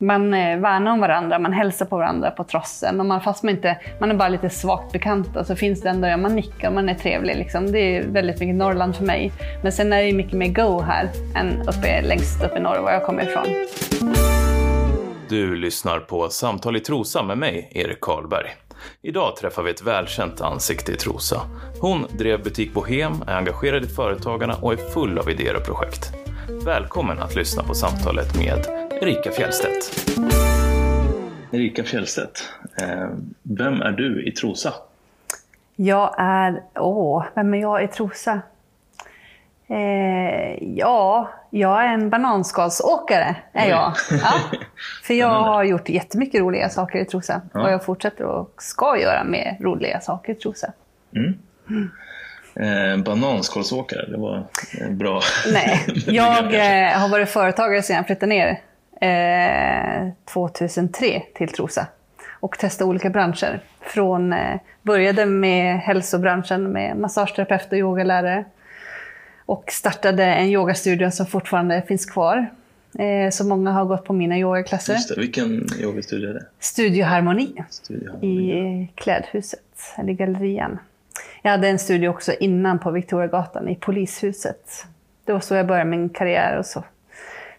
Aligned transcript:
Man 0.00 0.34
eh, 0.34 0.58
värnar 0.58 0.92
om 0.92 1.00
varandra, 1.00 1.38
man 1.38 1.52
hälsar 1.52 1.86
på 1.86 1.96
varandra 1.96 2.30
på 2.30 2.44
trossen. 2.44 3.00
Och 3.00 3.06
man, 3.06 3.20
fast 3.20 3.42
man, 3.42 3.54
inte, 3.54 3.78
man 4.00 4.10
är 4.10 4.14
bara 4.14 4.28
lite 4.28 4.50
svagt 4.50 4.92
bekanta 4.92 5.32
så 5.32 5.38
alltså, 5.38 5.56
finns 5.56 5.80
det 5.80 5.88
ändå, 5.88 6.16
man 6.16 6.34
nickar 6.34 6.68
och 6.68 6.74
man 6.74 6.88
är 6.88 6.94
trevlig. 6.94 7.36
Liksom. 7.36 7.72
Det 7.72 7.78
är 7.78 8.06
väldigt 8.06 8.40
mycket 8.40 8.54
Norrland 8.54 8.96
för 8.96 9.04
mig. 9.04 9.32
Men 9.62 9.72
sen 9.72 9.92
är 9.92 10.02
det 10.02 10.12
mycket 10.12 10.32
mer 10.32 10.48
go 10.48 10.80
här 10.80 11.10
än 11.36 11.60
uppe, 11.60 12.02
längst 12.02 12.44
upp 12.44 12.56
i 12.56 12.60
norr, 12.60 12.78
var 12.78 12.92
jag 12.92 13.06
kommer 13.06 13.22
ifrån. 13.22 13.44
Du 15.28 15.56
lyssnar 15.56 15.98
på 15.98 16.28
Samtal 16.28 16.76
i 16.76 16.80
Trosa 16.80 17.22
med 17.22 17.38
mig, 17.38 17.70
Erik 17.74 18.00
Karlberg. 18.00 18.46
Idag 19.02 19.36
träffar 19.36 19.62
vi 19.62 19.70
ett 19.70 19.82
välkänt 19.82 20.40
ansikte 20.40 20.92
i 20.92 20.96
Trosa. 20.96 21.40
Hon 21.80 22.06
drev 22.18 22.42
butik 22.42 22.74
Bohem, 22.74 23.12
är 23.26 23.36
engagerad 23.36 23.84
i 23.84 23.88
Företagarna 23.88 24.54
och 24.54 24.72
är 24.72 24.76
full 24.76 25.18
av 25.18 25.30
idéer 25.30 25.56
och 25.56 25.64
projekt. 25.64 26.12
Välkommen 26.66 27.18
att 27.18 27.34
lyssna 27.34 27.62
på 27.62 27.74
samtalet 27.74 28.38
med 28.38 28.83
Erika 29.04 29.30
Fjellstedt. 29.30 30.10
Erika 31.52 31.84
Fjellstedt, 31.84 32.48
eh, 32.80 33.08
vem 33.42 33.82
är 33.82 33.92
du 33.92 34.24
i 34.26 34.32
Trosa? 34.32 34.74
Jag 35.76 36.14
är, 36.18 36.62
åh, 36.74 37.24
vem 37.34 37.54
är 37.54 37.58
jag 37.58 37.84
i 37.84 37.88
Trosa? 37.88 38.40
Eh, 39.66 40.64
ja, 40.76 41.30
jag 41.50 41.84
är 41.84 41.88
en 41.88 42.10
bananskalsåkare. 42.10 43.36
Är 43.52 43.68
jag. 43.68 43.92
Ja. 44.10 44.32
För 45.04 45.14
jag 45.14 45.42
har 45.42 45.64
gjort 45.64 45.88
jättemycket 45.88 46.40
roliga 46.40 46.68
saker 46.68 46.98
i 46.98 47.04
Trosa. 47.04 47.40
Ja. 47.52 47.62
Och 47.62 47.72
jag 47.72 47.84
fortsätter 47.84 48.24
och 48.24 48.62
ska 48.62 48.98
göra 49.00 49.24
mer 49.24 49.56
roliga 49.60 50.00
saker 50.00 50.32
i 50.32 50.34
Trosa. 50.34 50.72
Mm. 51.16 51.38
Mm. 51.70 51.90
Eh, 52.54 53.04
bananskalsåkare, 53.04 54.10
det 54.10 54.16
var 54.16 54.46
bra. 54.90 55.20
Nej, 55.52 55.86
jag 56.06 56.54
eh, 56.54 56.98
har 56.98 57.08
varit 57.08 57.28
företagare 57.28 57.82
sedan 57.82 57.96
jag 57.96 58.06
flyttade 58.06 58.26
ner 58.26 58.60
eh, 59.00 60.08
2003 60.32 61.22
till 61.34 61.48
Trosa. 61.48 61.86
Och 62.40 62.58
testade 62.58 62.90
olika 62.90 63.10
branscher. 63.10 63.60
Från, 63.80 64.32
eh, 64.32 64.60
började 64.82 65.26
med 65.26 65.78
hälsobranschen 65.78 66.72
med 66.72 66.96
massageterapeut 66.96 67.72
och 67.72 67.78
yogalärare 67.78 68.44
och 69.46 69.64
startade 69.72 70.24
en 70.24 70.46
yogastudio 70.46 71.10
som 71.10 71.26
fortfarande 71.26 71.82
finns 71.82 72.06
kvar. 72.06 72.50
Eh, 72.98 73.30
så 73.30 73.46
många 73.46 73.72
har 73.72 73.84
gått 73.84 74.04
på 74.04 74.12
mina 74.12 74.38
yogaklasser. 74.38 74.92
Just 74.94 75.14
det. 75.14 75.20
Vilken 75.20 75.66
yogastudio 75.80 76.30
är 76.30 76.34
det? 76.34 76.46
Studio 76.60 77.04
Harmoni, 77.04 77.64
Studio 77.70 78.10
Harmoni. 78.10 78.52
i 78.52 78.88
Klädhuset, 78.94 79.60
eller 79.98 80.12
Gallerian. 80.12 80.78
Jag 81.42 81.50
hade 81.50 81.68
en 81.68 81.78
studio 81.78 82.08
också 82.08 82.32
innan 82.32 82.78
på 82.78 82.90
Victoriagatan 82.90 83.68
i 83.68 83.76
Polishuset. 83.76 84.86
Det 85.24 85.32
var 85.32 85.40
så 85.40 85.54
jag 85.54 85.66
började 85.66 85.90
min 85.90 86.08
karriär 86.08 86.58
och 86.58 86.66
så. 86.66 86.84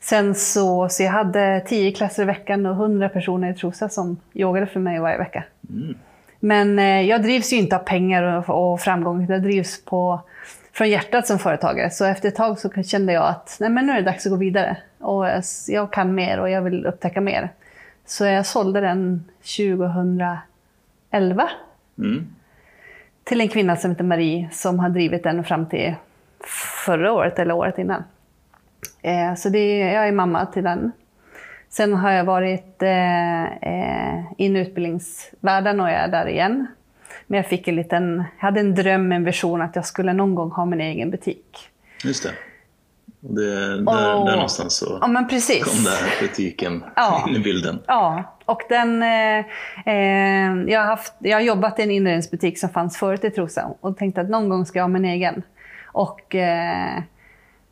Sen 0.05 0.35
så, 0.35 0.89
så 0.89 1.03
jag 1.03 1.11
hade 1.11 1.61
tio 1.67 1.91
klasser 1.91 2.23
i 2.23 2.25
veckan 2.25 2.65
och 2.65 2.75
hundra 2.75 3.09
personer 3.09 3.51
i 3.51 3.53
Trosa 3.53 3.89
som 3.89 4.17
yogade 4.33 4.67
för 4.67 4.79
mig 4.79 4.99
varje 4.99 5.17
vecka. 5.17 5.43
Mm. 5.69 5.95
Men 6.39 6.79
eh, 6.79 7.01
jag 7.01 7.23
drivs 7.23 7.53
ju 7.53 7.57
inte 7.57 7.75
av 7.75 7.79
pengar 7.79 8.23
och, 8.23 8.73
och 8.73 8.81
framgång, 8.81 9.27
jag 9.29 9.43
drivs 9.43 9.85
på 9.85 10.21
från 10.73 10.89
hjärtat 10.89 11.27
som 11.27 11.39
företagare. 11.39 11.89
Så 11.89 12.05
efter 12.05 12.27
ett 12.27 12.35
tag 12.35 12.59
så 12.59 12.83
kände 12.83 13.13
jag 13.13 13.27
att 13.27 13.57
nej, 13.59 13.69
men 13.69 13.85
nu 13.85 13.91
är 13.91 13.95
det 13.95 14.01
dags 14.01 14.25
att 14.25 14.31
gå 14.31 14.37
vidare. 14.37 14.77
Och 14.99 15.25
jag 15.67 15.93
kan 15.93 16.15
mer 16.15 16.39
och 16.39 16.49
jag 16.49 16.61
vill 16.61 16.85
upptäcka 16.85 17.21
mer. 17.21 17.49
Så 18.05 18.25
jag 18.25 18.45
sålde 18.45 18.81
den 18.81 19.25
2011. 19.57 21.49
Mm. 21.97 22.27
Till 23.23 23.41
en 23.41 23.49
kvinna 23.49 23.75
som 23.75 23.91
heter 23.91 24.03
Marie 24.03 24.49
som 24.51 24.79
har 24.79 24.89
drivit 24.89 25.23
den 25.23 25.43
fram 25.43 25.65
till 25.65 25.95
förra 26.85 27.13
året 27.13 27.39
eller 27.39 27.53
året 27.53 27.77
innan. 27.77 28.03
Eh, 29.05 29.35
så 29.35 29.49
det, 29.49 29.77
jag 29.79 30.07
är 30.07 30.11
mamma 30.11 30.45
till 30.45 30.63
den. 30.63 30.91
Sen 31.69 31.93
har 31.93 32.11
jag 32.11 32.23
varit 32.23 32.81
eh, 32.81 33.43
eh 33.43 34.23
in 34.37 34.55
i 34.55 34.59
utbildningsvärlden 34.59 35.79
och 35.79 35.89
jag 35.89 35.95
är 35.95 36.07
där 36.07 36.27
igen. 36.27 36.67
Men 37.27 37.37
jag 37.37 37.47
fick 37.47 37.67
en 37.67 37.75
liten, 37.75 38.23
jag 38.39 38.45
hade 38.45 38.59
en 38.59 38.75
dröm, 38.75 39.11
en 39.11 39.23
vision 39.23 39.61
att 39.61 39.75
jag 39.75 39.85
skulle 39.85 40.13
någon 40.13 40.35
gång 40.35 40.51
ha 40.51 40.65
min 40.65 40.81
egen 40.81 41.11
butik. 41.11 41.69
Just 42.03 42.23
det. 42.23 42.31
Det 43.19 43.81
där, 43.81 44.15
och, 44.15 44.25
där 44.25 44.35
någonstans 44.35 44.75
så 44.75 44.97
ja, 45.01 45.07
men 45.07 45.27
precis. 45.27 45.63
kom 45.63 45.83
den 45.83 45.93
här 45.93 46.21
butiken 46.21 46.83
ja, 46.95 47.25
in 47.29 47.35
i 47.35 47.39
bilden. 47.39 47.79
Ja, 47.87 48.23
och 48.45 48.61
den, 48.69 49.03
eh, 49.03 49.39
eh, 49.85 50.53
jag, 50.67 50.79
har 50.79 50.85
haft, 50.85 51.13
jag 51.19 51.37
har 51.37 51.41
jobbat 51.41 51.79
i 51.79 51.83
en 51.83 51.91
inredningsbutik 51.91 52.59
som 52.59 52.69
fanns 52.69 52.97
förut 52.97 53.23
i 53.23 53.29
Trosa 53.29 53.73
och 53.81 53.97
tänkte 53.97 54.21
att 54.21 54.29
någon 54.29 54.49
gång 54.49 54.65
ska 54.65 54.79
jag 54.79 54.83
ha 54.83 54.89
min 54.89 55.05
egen. 55.05 55.43
Och 55.85 56.35
eh, 56.35 57.01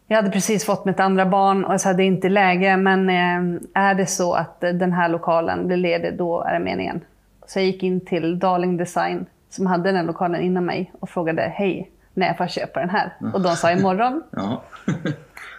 jag 0.08 0.16
hade 0.16 0.30
precis 0.30 0.66
fått 0.66 0.86
mitt 0.86 1.00
andra 1.00 1.26
barn 1.26 1.66
och 1.66 1.72
det 1.72 2.04
är 2.04 2.08
inte 2.08 2.30
läge, 2.30 2.78
men 2.78 3.10
eh, 3.10 3.62
är 3.74 3.96
det 3.96 4.06
så 4.06 4.34
att 4.34 4.62
den 4.62 4.92
här 4.92 5.10
lokalen 5.10 5.68
blir 5.68 5.78
ledig, 5.78 6.18
då 6.18 6.42
är 6.42 6.54
det 6.54 6.60
meningen. 6.60 7.02
Så 7.48 7.60
jag 7.60 7.66
gick 7.66 7.84
in 7.84 8.06
till 8.06 8.40
Darling 8.40 8.78
Design 8.78 9.26
som 9.50 9.66
hade 9.66 9.92
den 9.92 10.06
lokalen 10.06 10.42
innan 10.42 10.66
mig 10.66 10.92
och 11.00 11.10
frågade 11.10 11.42
hej, 11.42 11.92
när 12.14 12.34
får 12.34 12.44
jag 12.44 12.52
köpa 12.52 12.80
den 12.80 12.90
här? 12.90 13.14
Och 13.34 13.42
de 13.42 13.56
sa 13.56 13.72
imorgon. 13.72 14.24
Ja. 14.32 14.64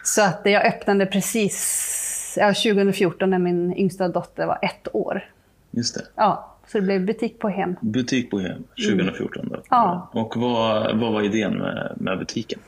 så 0.04 0.22
att 0.22 0.41
jag 0.44 0.66
öppnade 0.66 1.06
precis 1.06 2.34
ja, 2.41 2.47
2014 2.47 3.31
när 3.31 3.38
min 3.38 3.77
yngsta 3.77 4.09
dotter 4.09 4.47
var 4.47 4.59
ett 4.62 4.88
år. 4.93 5.25
Just 5.71 5.94
det. 5.94 6.03
Ja, 6.15 6.56
så 6.66 6.78
det 6.78 6.84
blev 6.84 7.06
butik 7.06 7.38
på 7.38 7.49
hem. 7.49 7.77
Butik 7.81 8.31
på 8.31 8.38
hem 8.38 8.65
2014 8.88 9.49
då. 9.49 9.62
Ja. 9.71 10.10
Och 10.12 10.37
vad, 10.37 10.97
vad 10.99 11.12
var 11.12 11.22
idén 11.22 11.59
med, 11.59 11.93
med 11.97 12.19
butiken? 12.19 12.59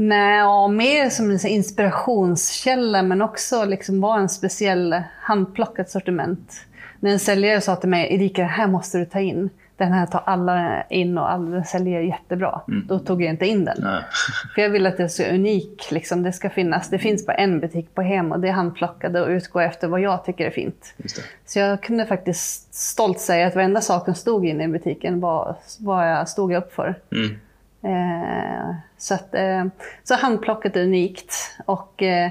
Nej, 0.00 0.68
mer 0.70 1.10
som 1.10 1.30
en 1.30 1.46
inspirationskälla 1.46 3.02
men 3.02 3.22
också 3.22 3.64
liksom 3.64 4.00
var 4.00 4.18
en 4.18 4.28
speciell 4.28 5.02
handplockat 5.20 5.90
sortiment. 5.90 6.52
När 7.00 7.10
en 7.10 7.18
säljare 7.18 7.60
sa 7.60 7.76
till 7.76 7.88
mig, 7.88 8.14
Erika, 8.14 8.42
det 8.42 8.48
här 8.48 8.66
måste 8.66 8.98
du 8.98 9.04
ta 9.04 9.20
in 9.20 9.50
den 9.78 9.92
här 9.92 10.06
tar 10.06 10.22
alla 10.26 10.82
in 10.82 11.18
och 11.18 11.32
alla 11.32 11.64
säljer 11.64 12.00
jättebra. 12.00 12.60
Mm. 12.68 12.86
Då 12.86 12.98
tog 12.98 13.22
jag 13.22 13.30
inte 13.30 13.46
in 13.46 13.64
den. 13.64 13.76
Nej. 13.80 14.02
För 14.54 14.62
jag 14.62 14.70
vill 14.70 14.86
att 14.86 14.96
det 14.96 15.08
ska 15.08 15.22
vara 15.22 15.34
unik. 15.34 15.90
Liksom. 15.90 16.22
Det 16.22 16.32
ska 16.32 16.50
finnas. 16.50 16.90
Det 16.90 16.98
finns 16.98 17.26
bara 17.26 17.36
en 17.36 17.60
butik 17.60 17.94
på 17.94 18.02
Hem 18.02 18.32
och 18.32 18.40
det 18.40 18.48
är 18.48 18.52
handplockade 18.52 19.20
och 19.20 19.28
utgår 19.28 19.62
efter 19.62 19.88
vad 19.88 20.00
jag 20.00 20.24
tycker 20.24 20.46
är 20.46 20.50
fint. 20.50 20.94
Så 21.46 21.58
jag 21.58 21.82
kunde 21.82 22.06
faktiskt 22.06 22.74
stolt 22.74 23.20
säga 23.20 23.46
att 23.46 23.54
varenda 23.54 23.80
sak 23.80 24.04
som 24.04 24.14
stod 24.14 24.46
inne 24.46 24.64
i 24.64 24.68
butiken 24.68 25.20
var 25.20 25.56
vad 25.78 26.10
jag 26.10 26.28
stod 26.28 26.52
upp 26.52 26.74
för. 26.74 26.94
Mm. 27.12 27.38
Eh, 27.88 28.74
så, 28.96 29.14
att, 29.14 29.34
eh, 29.34 29.64
så 30.04 30.14
handplocket 30.14 30.76
är 30.76 30.82
unikt. 30.82 31.34
Och, 31.66 32.02
eh, 32.02 32.30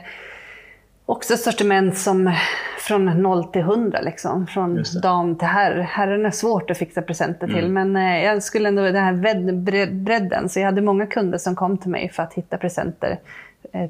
också 1.05 1.37
sortiment 1.37 1.97
som 1.97 2.33
från 2.79 3.05
0 3.05 3.43
till 3.43 3.61
100, 3.61 4.01
liksom. 4.01 4.47
från 4.47 4.83
dam 5.01 5.35
till 5.35 5.47
herr. 5.47 5.79
Herren 5.79 6.25
är 6.25 6.31
svårt 6.31 6.71
att 6.71 6.77
fixa 6.77 7.01
presenter 7.01 7.47
till, 7.47 7.65
mm. 7.65 7.91
men 7.91 8.21
jag 8.21 8.43
skulle 8.43 8.67
ändå, 8.67 8.81
den 8.81 9.03
här 9.03 9.91
bredden, 9.91 10.49
så 10.49 10.59
jag 10.59 10.65
hade 10.65 10.81
många 10.81 11.07
kunder 11.07 11.37
som 11.37 11.55
kom 11.55 11.77
till 11.77 11.91
mig 11.91 12.09
för 12.09 12.23
att 12.23 12.33
hitta 12.33 12.57
presenter 12.57 13.19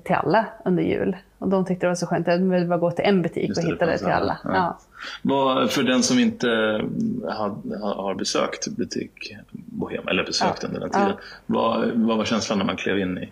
till 0.03 0.15
alla 0.15 0.45
under 0.65 0.83
jul. 0.83 1.15
Och 1.39 1.49
de 1.49 1.65
tyckte 1.65 1.85
det 1.85 1.89
var 1.89 1.95
så 1.95 2.07
skönt, 2.07 2.27
jag 2.27 2.41
behövde 2.41 2.67
bara 2.67 2.79
gå 2.79 2.91
till 2.91 3.05
en 3.05 3.21
butik 3.21 3.57
och 3.57 3.63
hitta 3.63 3.85
det 3.85 3.97
till 3.97 4.07
alla. 4.07 4.37
Ja. 4.43 4.77
Ja. 5.21 5.67
För 5.69 5.83
den 5.83 6.03
som 6.03 6.19
inte 6.19 6.47
har, 7.29 7.55
har 7.95 8.15
besökt 8.15 8.67
butik 8.67 9.35
Bohem, 9.51 10.07
eller 10.07 10.23
besökt 10.23 10.63
ja. 10.63 10.67
under 10.67 10.79
den 10.79 10.89
tiden, 10.89 11.13
vad, 11.45 11.91
vad 11.91 12.17
var 12.17 12.25
känslan 12.25 12.57
när 12.57 12.65
man 12.65 12.75
klev 12.75 12.99
in 12.99 13.17
i 13.17 13.31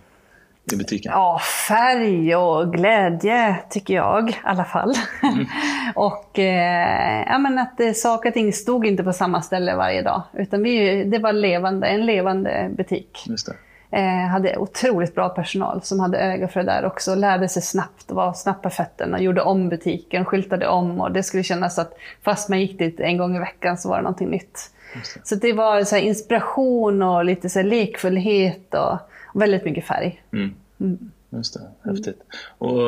i 0.73 0.75
butiken? 0.75 1.11
Ja, 1.11 1.39
färg 1.67 2.35
och 2.35 2.73
glädje 2.73 3.55
tycker 3.69 3.93
jag 3.93 4.29
i 4.29 4.35
alla 4.43 4.65
fall. 4.65 4.93
Mm. 5.23 5.45
och 5.95 6.39
eh, 6.39 7.23
ja, 7.27 7.37
men 7.37 7.59
att 7.59 7.79
eh, 7.79 7.91
saker 7.91 8.29
och 8.29 8.33
ting 8.33 8.53
stod 8.53 8.85
inte 8.85 9.03
på 9.03 9.13
samma 9.13 9.41
ställe 9.41 9.75
varje 9.75 10.01
dag. 10.01 10.21
Utan 10.33 10.63
vi, 10.63 11.03
det 11.03 11.19
var 11.19 11.33
levande, 11.33 11.87
en 11.87 12.05
levande 12.05 12.69
butik. 12.77 13.23
Just 13.27 13.45
det. 13.45 13.53
Eh, 13.95 14.27
hade 14.27 14.57
otroligt 14.57 15.15
bra 15.15 15.29
personal 15.29 15.81
som 15.83 15.99
hade 15.99 16.17
öga 16.17 16.47
för 16.47 16.59
det 16.59 16.65
där 16.65 16.85
också. 16.85 17.15
Lärde 17.15 17.49
sig 17.49 17.61
snabbt 17.61 18.09
och 18.11 18.15
var 18.15 18.33
snabb 18.33 18.61
på 18.61 18.69
fötterna. 18.69 19.21
Gjorde 19.21 19.41
om 19.41 19.69
butiken, 19.69 20.25
skyltade 20.25 20.67
om 20.67 21.01
och 21.01 21.11
det 21.11 21.23
skulle 21.23 21.43
kännas 21.43 21.79
att 21.79 21.93
fast 22.23 22.49
man 22.49 22.61
gick 22.61 22.79
dit 22.79 22.99
en 22.99 23.17
gång 23.17 23.35
i 23.35 23.39
veckan 23.39 23.77
så 23.77 23.89
var 23.89 23.97
det 23.97 24.03
någonting 24.03 24.29
nytt. 24.29 24.71
Det. 24.93 25.27
Så 25.27 25.35
det 25.35 25.53
var 25.53 25.83
så 25.83 25.97
inspiration 25.97 27.01
och 27.01 27.25
lite 27.25 27.49
så 27.49 27.61
lekfullhet 27.61 28.73
och 28.73 28.97
väldigt 29.33 29.65
mycket 29.65 29.85
färg. 29.85 30.23
Mm. 30.33 30.53
Mm. 30.79 31.11
Just 31.29 31.53
det, 31.53 31.89
häftigt. 31.89 32.21
Och 32.57 32.81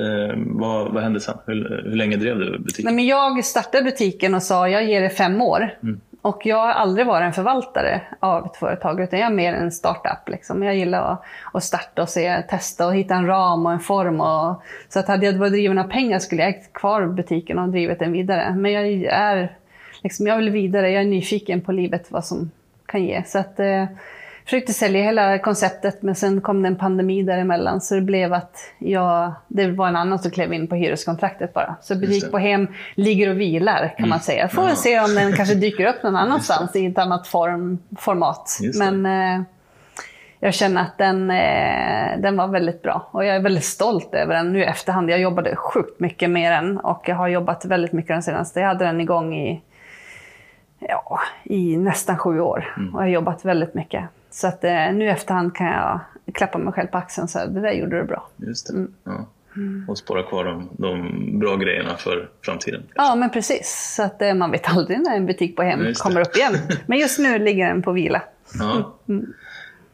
eh, 0.00 0.34
vad, 0.36 0.92
vad 0.92 1.02
hände 1.02 1.20
sen? 1.20 1.38
Hur, 1.46 1.82
hur 1.84 1.96
länge 1.96 2.16
drev 2.16 2.38
du 2.38 2.58
butiken? 2.58 2.84
Nej, 2.84 2.94
men 2.94 3.06
jag 3.06 3.44
startade 3.44 3.84
butiken 3.84 4.34
och 4.34 4.42
sa 4.42 4.68
jag 4.68 4.84
ger 4.84 5.00
det 5.00 5.10
fem 5.10 5.42
år. 5.42 5.78
Mm. 5.82 6.00
Och 6.26 6.46
jag 6.46 6.56
har 6.56 6.72
aldrig 6.72 7.06
varit 7.06 7.24
en 7.24 7.32
förvaltare 7.32 8.00
av 8.20 8.46
ett 8.46 8.56
företag, 8.56 9.00
utan 9.00 9.18
jag 9.18 9.30
är 9.30 9.34
mer 9.34 9.54
en 9.54 9.72
startup. 9.72 10.28
Liksom. 10.28 10.62
Jag 10.62 10.76
gillar 10.76 11.12
att, 11.12 11.22
att 11.52 11.64
starta 11.64 12.02
och 12.02 12.08
se, 12.08 12.42
testa 12.42 12.86
och 12.86 12.94
hitta 12.94 13.14
en 13.14 13.26
ram 13.26 13.66
och 13.66 13.72
en 13.72 13.80
form. 13.80 14.20
Och, 14.20 14.62
så 14.88 14.98
att 14.98 15.08
hade 15.08 15.26
jag 15.26 15.32
varit 15.32 15.52
driven 15.52 15.78
av 15.78 15.84
pengar 15.84 16.18
skulle 16.18 16.42
jag 16.42 16.50
ägt 16.50 16.72
kvar 16.72 17.06
butiken 17.06 17.58
och 17.58 17.68
drivit 17.68 17.98
den 17.98 18.12
vidare. 18.12 18.54
Men 18.54 18.72
jag 18.72 18.86
är 19.04 19.56
liksom, 20.02 20.26
jag 20.26 20.36
vill 20.36 20.50
vidare, 20.50 20.90
jag 20.90 21.02
är 21.02 21.06
nyfiken 21.06 21.60
på 21.60 21.72
livet, 21.72 22.10
vad 22.10 22.24
som 22.24 22.50
kan 22.86 23.04
ge. 23.04 23.22
Så 23.26 23.38
att, 23.38 23.60
eh, 23.60 23.84
försökte 24.46 24.72
sälja 24.72 25.02
hela 25.02 25.38
konceptet 25.38 26.02
men 26.02 26.14
sen 26.14 26.40
kom 26.40 26.62
det 26.62 26.68
en 26.68 26.76
pandemi 26.76 27.22
däremellan 27.22 27.80
så 27.80 27.94
det 27.94 28.00
blev 28.00 28.32
att 28.32 28.56
jag, 28.78 29.32
det 29.48 29.66
var 29.70 29.88
en 29.88 29.96
annan 29.96 30.18
som 30.18 30.30
klev 30.30 30.52
in 30.52 30.66
på 30.68 30.74
hyreskontraktet 30.74 31.54
bara. 31.54 31.76
Så 31.80 31.94
butik 31.94 32.30
på 32.30 32.38
hem 32.38 32.66
ligger 32.94 33.30
och 33.30 33.40
vilar 33.40 33.94
kan 33.98 34.08
man 34.08 34.20
säga. 34.20 34.48
Får 34.48 34.68
Ja. 34.68 34.74
se 34.74 35.00
om 35.00 35.14
den 35.14 35.32
kanske 35.32 35.54
dyker 35.54 35.86
upp 35.86 36.02
någon 36.02 36.16
annanstans 36.16 36.76
i 36.76 36.86
ett 36.86 36.98
annat 36.98 37.26
form, 37.26 37.78
format. 37.98 38.58
Men 38.78 39.06
eh, 39.06 39.42
jag 40.40 40.54
känner 40.54 40.82
att 40.82 40.98
den, 40.98 41.30
eh, 41.30 42.18
den 42.18 42.36
var 42.36 42.48
väldigt 42.48 42.82
bra 42.82 43.08
och 43.10 43.24
jag 43.24 43.36
är 43.36 43.40
väldigt 43.40 43.64
stolt 43.64 44.14
över 44.14 44.34
den 44.34 44.52
nu 44.52 44.58
i 44.60 44.64
efterhand. 44.64 45.10
Jag 45.10 45.20
jobbade 45.20 45.56
sjukt 45.56 46.00
mycket 46.00 46.30
med 46.30 46.52
den 46.52 46.78
och 46.78 47.08
jag 47.08 47.16
har 47.16 47.28
jobbat 47.28 47.64
väldigt 47.64 47.92
mycket 47.92 48.08
den 48.08 48.22
senaste. 48.22 48.60
Jag 48.60 48.66
hade 48.68 48.84
den 48.84 49.00
igång 49.00 49.34
i, 49.34 49.62
ja, 50.78 51.20
i 51.44 51.76
nästan 51.76 52.18
sju 52.18 52.40
år 52.40 52.74
Mm. 52.76 52.94
och 52.94 53.00
jag 53.00 53.06
har 53.06 53.10
jobbat 53.12 53.44
väldigt 53.44 53.74
mycket. 53.74 54.04
Så 54.36 54.46
att 54.46 54.64
eh, 54.64 54.92
nu 54.92 55.08
efterhand 55.08 55.56
kan 55.56 55.66
jag 55.66 56.00
klappa 56.34 56.58
mig 56.58 56.72
själv 56.72 56.86
på 56.86 56.98
axeln 56.98 57.28
så 57.28 57.38
här, 57.38 57.46
det 57.46 57.60
där 57.60 57.72
gjorde 57.72 57.98
du 57.98 58.04
bra. 58.04 58.28
Just 58.36 58.66
det. 58.66 58.72
Mm. 58.72 58.92
Ja. 59.04 59.26
Och 59.88 59.98
spara 59.98 60.22
kvar 60.22 60.44
de, 60.44 60.68
de 60.72 61.38
bra 61.38 61.56
grejerna 61.56 61.96
för 61.96 62.28
framtiden. 62.42 62.82
Ja, 62.94 63.14
men 63.14 63.30
precis. 63.30 63.94
Så 63.96 64.02
att 64.02 64.22
eh, 64.22 64.34
man 64.34 64.50
vet 64.50 64.68
aldrig 64.68 65.00
när 65.00 65.16
en 65.16 65.26
butik 65.26 65.56
på 65.56 65.62
hem 65.62 65.94
kommer 65.94 66.20
upp 66.20 66.36
igen. 66.36 66.54
Men 66.86 66.98
just 66.98 67.18
nu 67.18 67.38
ligger 67.38 67.68
den 67.68 67.82
på 67.82 67.92
vila. 67.92 68.22
Ja. 68.58 68.96
Mm. 69.08 69.32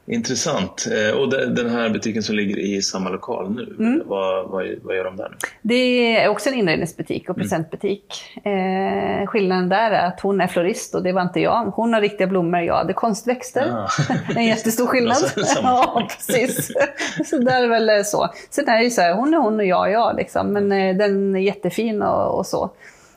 Intressant. 0.06 0.86
Eh, 0.92 1.16
Och 1.20 1.28
de- 1.30 1.46
den 1.54 1.70
här 1.70 1.90
butiken 1.90 2.22
som 2.22 2.34
ligger 2.36 2.58
i 2.58 2.82
samma 2.82 3.10
lokal 3.10 3.50
nu, 3.54 3.76
Mm. 3.86 4.02
vad, 4.06 4.48
vad, 4.50 4.66
vad 4.82 4.96
gör 4.96 5.04
de 5.04 5.16
där 5.16 5.28
nu? 5.30 5.36
Det 5.62 5.74
är 6.16 6.28
också 6.28 6.48
en 6.48 6.54
inredningsbutik 6.54 7.30
och 7.30 7.36
presentbutik. 7.36 8.04
Eh, 8.44 9.26
skillnaden 9.26 9.68
där 9.68 9.90
är 9.90 10.06
att 10.06 10.20
hon 10.20 10.40
är 10.40 10.46
florist 10.46 10.94
och 10.94 11.02
det 11.02 11.12
var 11.12 11.22
inte 11.22 11.40
jag. 11.40 11.64
Hon 11.64 11.94
har 11.94 12.00
riktiga 12.00 12.26
blommor, 12.26 12.60
jag 12.60 12.74
hade 12.74 12.92
konstväxter. 12.92 13.70
Ah. 13.72 13.88
En 14.36 14.44
jättestor 14.46 14.86
skillnad. 14.86 15.16
Alltså, 15.36 15.60
ja, 15.62 16.08
precis. 16.08 16.72
Så 17.30 17.38
där 17.38 17.62
är 17.62 17.68
väl 17.68 17.88
eh, 17.88 18.02
så. 18.02 18.28
Sen 18.50 18.68
är 18.68 18.78
det 18.78 18.84
ju 18.84 18.90
så 18.90 19.00
här, 19.00 19.14
hon 19.14 19.34
är 19.34 19.38
hon 19.38 19.60
och 19.60 19.66
jag 19.66 19.88
är 19.88 19.92
jag. 19.92 20.16
Liksom. 20.16 20.52
Men 20.52 20.72
eh, 20.72 20.96
den 20.96 21.34
är 21.36 21.40
jättefin 21.40 22.02
och, 22.02 22.38
och 22.38 22.46
så. 22.46 22.70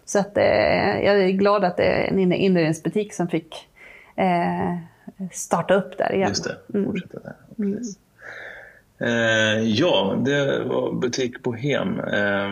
Så 0.06 0.20
att, 0.20 0.38
eh, 0.38 0.44
jag 1.06 1.24
är 1.24 1.30
glad 1.30 1.64
att 1.64 1.78
det 1.78 1.84
är 1.86 2.08
en 2.08 2.20
inre- 2.20 2.36
inredningsbutik 2.36 3.14
som 3.14 3.28
fick 3.28 3.68
eh, 4.16 4.76
starta 5.32 5.74
upp 5.74 5.98
där 5.98 6.14
igen. 6.14 6.30
Just 6.30 6.44
det, 6.44 6.84
fortsätta 6.86 7.20
där. 7.20 7.34
Precis. 7.58 7.98
Eh, 9.00 9.60
ja, 9.64 10.16
det 10.26 10.64
var 10.64 10.92
butik 10.94 11.44
Bohem. 11.44 12.00
Eh, 12.00 12.50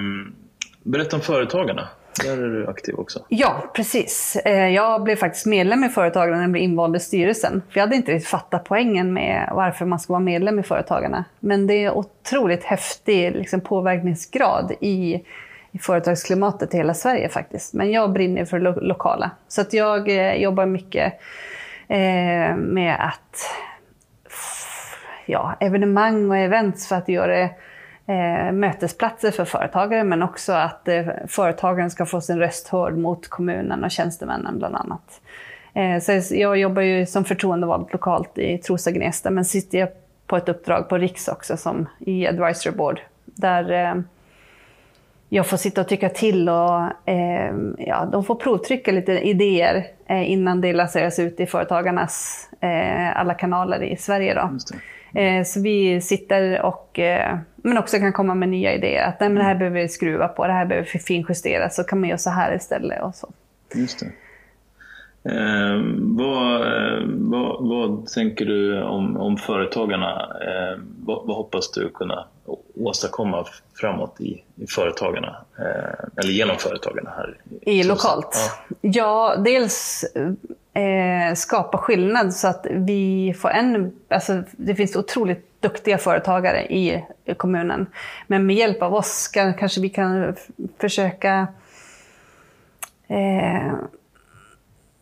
berätta 0.83 1.15
om 1.15 1.21
Företagarna. 1.21 1.87
Där 2.23 2.37
är 2.43 2.49
du 2.49 2.67
aktiv 2.67 2.95
också. 2.95 3.25
Ja, 3.29 3.71
precis. 3.75 4.35
Eh, 4.45 4.67
Jag 4.69 5.03
blev 5.03 5.15
faktiskt 5.15 5.45
medlem 5.45 5.83
i 5.83 5.89
Företagarna 5.89 6.35
när 6.35 6.43
jag 6.43 6.51
blev 6.51 6.63
invald 6.63 6.95
i 6.95 6.99
styrelsen. 6.99 7.61
För 7.69 7.79
jag 7.79 7.85
hade 7.85 7.95
inte 7.95 8.11
riktigt 8.11 8.29
fattat 8.29 8.63
poängen 8.63 9.13
med 9.13 9.49
varför 9.51 9.85
man 9.85 9.99
ska 9.99 10.13
vara 10.13 10.23
medlem 10.23 10.59
i 10.59 10.63
Företagarna. 10.63 11.25
Men 11.39 11.67
det 11.67 11.73
är 11.83 11.91
otroligt 11.91 12.63
häftig 12.63 13.35
liksom, 13.35 13.61
påverkningsgrad 13.61 14.71
i, 14.81 15.23
i 15.71 15.77
företagsklimatet 15.79 16.73
i 16.73 16.77
hela 16.77 16.93
Sverige 16.93 17.29
faktiskt. 17.29 17.73
Men 17.73 17.91
jag 17.91 18.11
brinner 18.13 18.45
för 18.45 18.59
lo- 18.59 18.79
lokala. 18.81 19.31
Så 19.47 19.61
att 19.61 19.73
jag 19.73 20.09
eh, 20.09 20.33
jobbar 20.35 20.65
mycket 20.65 21.13
eh, 21.93 22.55
med 22.55 22.95
att 22.99 23.37
ja, 25.25 25.55
evenemang 25.59 26.29
och 26.29 26.37
events 26.37 26.87
för 26.87 26.95
att 26.95 27.09
göra 27.09 27.41
eh, 28.05 28.51
mötesplatser 28.51 29.31
för 29.31 29.45
företagare 29.45 30.03
men 30.03 30.23
också 30.23 30.53
att 30.53 30.87
eh, 30.87 31.05
företagaren 31.27 31.91
ska 31.91 32.05
få 32.05 32.21
sin 32.21 32.39
röst 32.39 32.67
hörd 32.67 32.97
mot 32.97 33.27
kommunen 33.27 33.83
och 33.83 33.91
tjänstemännen 33.91 34.59
bland 34.59 34.75
annat. 34.75 35.21
Eh, 35.73 35.99
så 35.99 36.35
jag 36.35 36.57
jobbar 36.57 36.81
ju 36.81 37.05
som 37.05 37.25
förtroendevald 37.25 37.87
lokalt 37.91 38.37
i 38.37 38.57
Trosa 38.57 38.91
Gnesta 38.91 39.29
men 39.29 39.45
sitter 39.45 39.77
jag 39.77 39.89
på 40.27 40.37
ett 40.37 40.49
uppdrag 40.49 40.89
på 40.89 40.97
Riks 40.97 41.27
också 41.27 41.57
som 41.57 41.89
i 41.99 42.27
Advisory 42.27 42.75
Board 42.75 43.01
där 43.25 43.71
eh, 43.71 43.95
jag 45.33 45.47
får 45.47 45.57
sitta 45.57 45.81
och 45.81 45.87
tycka 45.87 46.09
till 46.09 46.49
och 46.49 47.09
eh, 47.09 47.53
ja, 47.77 48.09
de 48.11 48.23
får 48.23 48.35
provtrycka 48.35 48.91
lite 48.91 49.11
idéer 49.11 49.87
eh, 50.07 50.31
innan 50.31 50.61
det 50.61 50.73
lanseras 50.73 51.19
ut 51.19 51.39
i 51.39 51.45
företagarnas 51.45 52.47
eh, 52.59 53.19
alla 53.19 53.33
kanaler 53.33 53.83
i 53.83 53.97
Sverige. 53.97 54.33
Då. 54.33 54.57
Eh, 55.19 55.43
så 55.43 55.61
vi 55.61 56.01
sitter 56.01 56.61
och 56.61 56.99
eh, 56.99 57.37
men 57.55 57.77
också 57.77 57.97
kan 57.97 58.13
komma 58.13 58.35
med 58.35 58.49
nya 58.49 58.73
idéer. 58.73 59.07
Att 59.07 59.19
nej, 59.19 59.29
men 59.29 59.37
det 59.37 59.43
här 59.43 59.55
behöver 59.55 59.81
vi 59.81 59.89
skruva 59.89 60.27
på, 60.27 60.47
det 60.47 60.53
här 60.53 60.65
behöver 60.65 60.87
finjusteras, 60.87 61.75
så 61.75 61.83
kan 61.83 61.99
man 61.99 62.09
göra 62.09 62.17
så 62.17 62.29
här 62.29 62.55
istället. 62.55 63.03
Och 63.03 63.15
så. 63.15 63.33
Just 63.73 63.99
det. 63.99 64.05
Eh, 65.25 65.81
vad, 65.99 66.61
eh, 66.61 67.03
vad, 67.07 67.67
vad 67.67 68.05
tänker 68.07 68.45
du 68.45 68.83
om, 68.83 69.17
om 69.17 69.37
Företagarna? 69.37 70.37
Eh, 70.41 70.79
vad, 71.05 71.27
vad 71.27 71.37
hoppas 71.37 71.71
du 71.71 71.89
kunna 71.89 72.25
åstadkomma 72.75 73.45
framåt 73.75 74.21
i, 74.21 74.43
i 74.55 74.67
Företagarna? 74.67 75.35
Eh, 75.59 76.05
eller 76.17 76.31
genom 76.31 76.57
Företagarna 76.57 77.09
här? 77.09 77.37
I 77.61 77.83
lokalt? 77.83 78.37
Ja. 78.81 78.89
Ja, 78.89 79.35
dels 79.37 80.05
eh, 80.73 81.33
skapa 81.35 81.77
skillnad 81.77 82.33
så 82.33 82.47
att 82.47 82.65
vi 82.69 83.35
får 83.39 83.49
en... 83.49 83.91
Alltså, 84.07 84.43
det 84.51 84.75
finns 84.75 84.95
otroligt 84.95 85.61
duktiga 85.61 85.97
företagare 85.97 86.65
i 86.65 87.03
kommunen. 87.37 87.87
Men 88.27 88.45
med 88.45 88.55
hjälp 88.55 88.81
av 88.81 88.93
oss 88.93 89.07
ska, 89.07 89.53
kanske 89.53 89.81
vi 89.81 89.89
kan 89.89 90.35
försöka 90.77 91.47
eh, 93.07 93.73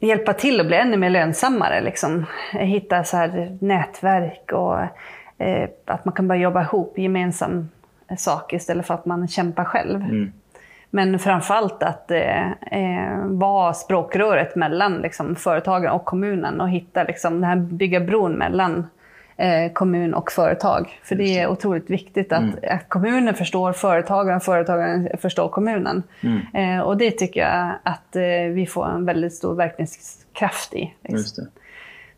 hjälpa 0.08 0.34
till 0.34 0.60
att 0.60 0.68
bli 0.68 0.78
ännu 0.78 0.98
mer 0.98 1.10
lönsammare. 1.10 1.82
Liksom. 1.82 2.26
Hitta 2.52 3.04
så 3.04 3.18
här 3.18 3.58
nätverk 3.62 4.52
och 4.52 4.80
eh, 5.38 5.70
att 5.86 6.06
man 6.06 6.14
kan 6.14 6.28
börja 6.28 6.42
jobba 6.42 6.62
ihop 6.62 6.98
gemensam 6.98 7.70
sak 8.18 8.54
istället 8.54 8.88
för 8.88 8.94
att 8.94 9.06
man 9.06 9.28
kämpar 9.28 9.64
själv. 9.64 10.02
Mm. 10.02 10.32
Men 10.90 11.20
framförallt 11.20 11.84
att 11.84 12.12
eh, 12.12 12.52
eh, 12.52 13.26
vara 13.26 13.74
språkröret 13.74 14.56
mellan 14.56 15.02
liksom, 15.02 15.36
företagen 15.36 15.92
och 15.92 16.06
kommunen 16.06 16.62
och 16.62 16.70
hitta 16.70 17.04
liksom, 17.04 17.42
det 17.42 17.48
här, 17.48 17.56
bygga 17.56 18.00
bron 18.00 18.32
mellan 18.32 18.88
kommun 19.74 20.14
och 20.14 20.32
företag. 20.32 21.00
För 21.04 21.16
det 21.16 21.40
är 21.40 21.48
otroligt 21.48 21.90
viktigt 21.90 22.34
att, 22.34 22.66
att 22.66 22.90
kommunen 22.90 23.34
förstår 23.34 23.74
företagen 23.74 24.36
och 24.36 24.44
företagen 24.44 25.10
förstår 25.22 25.50
kommunen. 25.50 26.04
Eh, 26.54 26.80
och 26.80 26.98
det 26.98 27.12
tycker 27.12 27.42
jag 27.42 27.72
att 27.84 28.16
eh, 28.16 28.54
vi 28.54 28.66
får 28.66 28.90
en 28.90 29.06
väldigt 29.06 29.34
stor 29.34 29.56
verkningskraft 29.56 30.74
i. 30.74 30.94
Liksom. 31.04 31.48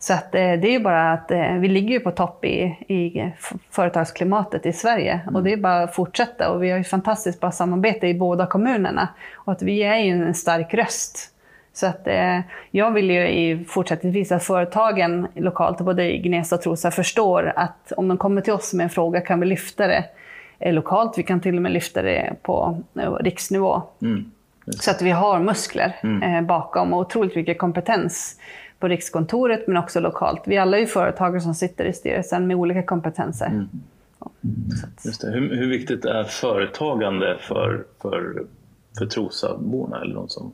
Så 0.04 0.14
att, 0.14 0.36
eh, 0.36 0.42
det 0.42 0.68
är 0.68 0.72
ju 0.72 0.80
bara 0.80 1.12
att 1.12 1.32
eh, 1.32 1.54
vi 1.54 1.68
ligger 1.68 1.94
ju 1.94 2.00
på 2.00 2.12
topp 2.12 2.46
i, 2.46 2.62
i 2.88 3.32
företagsklimatet 3.70 4.66
i 4.66 4.74
Sverige. 4.74 5.22
Och 5.34 5.44
det 5.44 5.54
är 5.54 5.58
bara 5.58 5.84
att 5.84 5.96
fortsätta. 5.96 6.52
Och 6.52 6.64
vi 6.64 6.72
har 6.72 6.78
ju 6.78 6.84
fantastiskt 6.84 7.40
bra 7.40 7.52
samarbete 7.52 8.08
i 8.08 8.14
båda 8.14 8.46
kommunerna. 8.46 9.08
Och 9.34 9.52
att 9.52 9.62
vi 9.62 9.84
är 9.84 9.98
ju 9.98 10.12
en 10.12 10.34
stark 10.34 10.74
röst. 10.74 11.33
Så 11.76 11.88
att 11.88 12.08
eh, 12.08 12.40
jag 12.72 12.92
vill 12.92 13.10
ju 13.10 13.28
i 13.28 13.66
fortsättningsvis 13.68 14.32
att 14.32 14.44
företagen 14.44 15.28
lokalt, 15.36 15.78
både 15.82 16.14
i 16.14 16.18
Gnesta 16.18 16.56
och 16.56 16.62
Trosa, 16.62 16.92
förstår 16.92 17.54
att 17.56 17.92
om 17.98 18.08
de 18.08 18.18
kommer 18.18 18.42
till 18.42 18.54
oss 18.54 18.74
med 18.74 18.84
en 18.84 18.90
fråga 18.90 19.22
kan 19.22 19.40
vi 19.40 19.46
lyfta 19.46 19.88
det 19.88 20.06
eh, 20.60 20.74
lokalt. 20.74 21.18
Vi 21.18 21.24
kan 21.24 21.40
till 21.42 21.56
och 21.56 21.62
med 21.62 21.72
lyfta 21.72 22.02
det 22.02 22.34
på 22.42 22.82
eh, 23.00 23.14
riksnivå. 23.14 23.82
Mm. 24.02 24.32
Så 24.66 24.92
att 24.92 25.02
vi 25.02 25.12
har 25.12 25.40
muskler 25.40 25.96
eh, 26.24 26.42
bakom 26.42 26.94
och 26.94 27.00
otroligt 27.00 27.36
mycket 27.36 27.58
kompetens 27.58 28.40
på 28.80 28.88
Rikskontoret 28.88 29.68
men 29.68 29.78
också 29.78 30.00
lokalt. 30.00 30.42
Vi 30.46 30.58
alla 30.58 30.78
är 30.78 30.82
ju 30.82 30.88
företagare 30.88 31.42
som 31.42 31.54
sitter 31.56 31.86
i 31.86 31.94
styrelsen 31.94 32.48
med 32.48 32.58
olika 32.58 32.84
kompetenser. 32.84 33.68
Att- 34.20 35.06
Just. 35.06 35.24
Hur, 35.24 35.56
hur 35.56 35.70
viktigt 35.70 36.06
är 36.06 36.24
företagande 36.24 37.38
för, 37.42 37.84
för, 38.02 38.44
för 38.98 39.06
Trosaborna? 39.06 40.02
Eller 40.02 40.14
någon 40.16 40.30
som, 40.30 40.52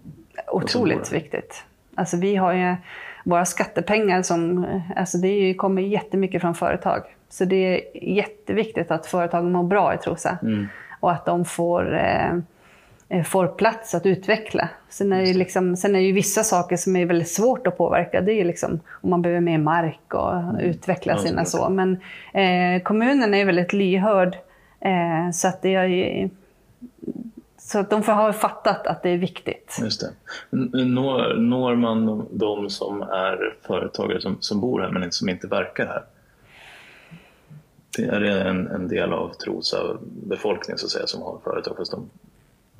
Otroligt 0.51 1.11
viktigt. 1.11 1.63
Alltså 1.95 2.17
vi 2.17 2.35
har 2.35 2.53
ju 2.53 2.75
våra 3.23 3.45
skattepengar 3.45 4.21
som, 4.21 4.65
alltså 4.95 5.17
det 5.17 5.27
är 5.27 5.47
ju, 5.47 5.53
kommer 5.53 5.81
jättemycket 5.81 6.41
från 6.41 6.55
företag. 6.55 7.01
Så 7.29 7.45
det 7.45 7.55
är 7.55 7.81
jätteviktigt 8.15 8.91
att 8.91 9.05
företagen 9.05 9.51
mår 9.51 9.63
bra 9.63 9.93
i 9.93 9.97
Trosa. 9.97 10.37
Och 10.99 11.11
att 11.11 11.25
de 11.25 11.45
får, 11.45 11.97
eh, 11.97 13.23
får 13.23 13.47
plats 13.47 13.95
att 13.95 14.05
utveckla. 14.05 14.69
Sen 14.89 15.13
är, 15.13 15.21
det 15.21 15.27
ju 15.27 15.33
liksom, 15.33 15.75
sen 15.75 15.95
är 15.95 15.99
det 15.99 16.05
ju 16.05 16.13
vissa 16.13 16.43
saker 16.43 16.77
som 16.77 16.95
är 16.95 17.05
väldigt 17.05 17.29
svårt 17.29 17.67
att 17.67 17.77
påverka. 17.77 18.21
Det 18.21 18.31
är 18.33 18.35
ju 18.35 18.43
liksom 18.43 18.79
om 18.89 19.09
man 19.09 19.21
behöver 19.21 19.41
mer 19.41 19.57
mark 19.57 20.13
och 20.13 20.59
utveckla 20.61 21.13
Ja, 21.13 21.19
sina 21.19 21.45
så. 21.45 21.69
Men 21.69 21.97
eh, 22.33 22.81
kommunen 22.81 23.33
är 23.33 23.45
väldigt 23.45 23.73
lyhörd. 23.73 24.37
Eh, 24.79 25.31
så 25.33 25.47
att 25.47 25.61
det 25.61 25.75
är 25.75 26.29
så 27.71 27.79
att 27.79 27.89
de 27.89 28.03
har 28.03 28.31
fattat 28.31 28.87
att 28.87 29.03
det 29.03 29.09
är 29.09 29.17
viktigt. 29.17 29.77
Just 29.81 30.01
det. 30.01 30.11
Når, 30.85 31.33
når 31.33 31.75
man 31.75 32.27
de, 32.31 32.69
som 32.69 33.01
är 33.01 33.55
företagare 33.67 34.21
som, 34.21 34.37
som 34.39 34.61
bor 34.61 34.81
här 34.81 34.91
men 34.91 35.11
som 35.11 35.29
inte 35.29 35.47
verkar 35.47 35.85
här? 35.85 36.03
Det 37.97 38.05
är 38.05 38.21
en, 38.21 38.67
en 38.67 38.87
del 38.87 39.13
av 39.13 39.33
Trosa 39.33 39.97
befolkningen 40.01 40.77
så 40.77 40.85
att 40.85 40.91
säga, 40.91 41.07
som 41.07 41.21
har 41.21 41.39
företag 41.43 41.77
fast 41.77 41.91
de 41.91 42.09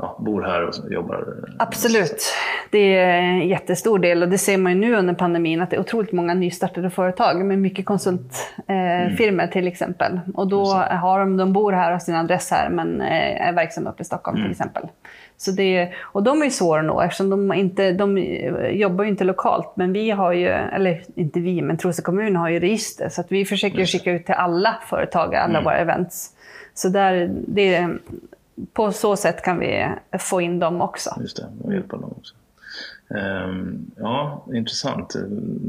ja, 0.02 0.18
bor 0.20 0.42
här 0.42 0.64
och 0.64 0.92
jobbar? 0.92 1.28
Absolut. 1.60 2.34
Det 2.72 2.98
är 2.98 3.22
en 3.22 3.48
jättestor 3.48 4.00
del 4.00 4.24
och 4.24 4.30
det 4.30 4.38
ser 4.38 4.58
man 4.58 4.72
ju 4.72 4.80
nu 4.80 4.96
under 4.96 5.14
pandemin 5.14 5.62
att 5.62 5.70
det 5.70 5.76
är 5.76 5.80
otroligt 5.80 6.12
många 6.12 6.34
nystartade 6.34 6.90
företag 6.90 7.46
med 7.46 7.60
mycket 7.60 7.86
konsultfirmor 7.86 9.44
mm. 9.44 9.50
till 9.50 9.68
exempel. 9.68 10.20
Och 10.34 10.48
då 10.48 10.66
har 10.74 11.20
de, 11.20 11.38
de 11.38 11.54
bor 11.54 11.72
här 11.72 11.96
och 11.96 12.02
sin 12.02 12.16
adress 12.16 12.52
här 12.52 12.70
men 12.70 13.02
eh, 13.02 13.48
är 13.48 13.54
verksamma 13.54 13.90
uppe 13.90 14.02
i 14.02 14.06
Stockholm 14.06 14.38
mm. 14.38 14.48
till 14.48 14.52
exempel. 14.52 14.84
Så 15.38 15.52
det, 15.52 15.90
och 16.00 16.24
de 16.24 16.42
är 16.42 16.46
ju 16.46 16.52
svåra 16.52 16.80
att 16.80 16.86
nå 16.86 17.02
eftersom 17.02 17.30
de, 17.30 17.54
inte, 17.54 17.92
de 17.92 18.18
jobbar 18.72 19.04
ju 19.04 19.10
inte 19.10 19.24
lokalt. 19.24 19.72
Men 19.76 19.94
vi 19.94 20.12
har 20.12 20.34
ju, 20.34 20.48
eller 20.48 21.02
inte 21.16 21.40
vi, 21.40 21.62
men 21.62 21.78
Trosa 21.78 22.02
kommun 22.02 22.36
har 22.36 22.50
ju 22.50 22.60
register. 22.60 23.10
Så 23.10 23.22
att 23.22 23.32
vi 23.32 23.46
försöker 23.46 23.86
skicka 23.86 24.12
ut 24.12 24.26
till 24.26 24.36
alla 24.36 24.76
företag, 24.90 25.36
alla 25.36 25.50
mm. 25.50 25.64
våra 25.64 25.78
events. 25.78 26.30
Så 26.74 26.90
där, 26.90 27.30
det, 27.48 27.90
på 28.74 28.92
så 28.92 29.16
sätt 29.16 29.44
kan 29.44 29.60
vi 29.60 29.90
få 30.20 30.42
in 30.42 30.60
dem 30.60 30.82
också. 30.82 31.10
Just 31.22 31.38
det, 31.38 31.46
och 31.64 31.74
hjälpa 31.74 31.98
dem 31.98 32.14
också. 32.18 32.36
Um, 33.10 33.92
ja, 33.98 34.46
intressant. 34.54 35.16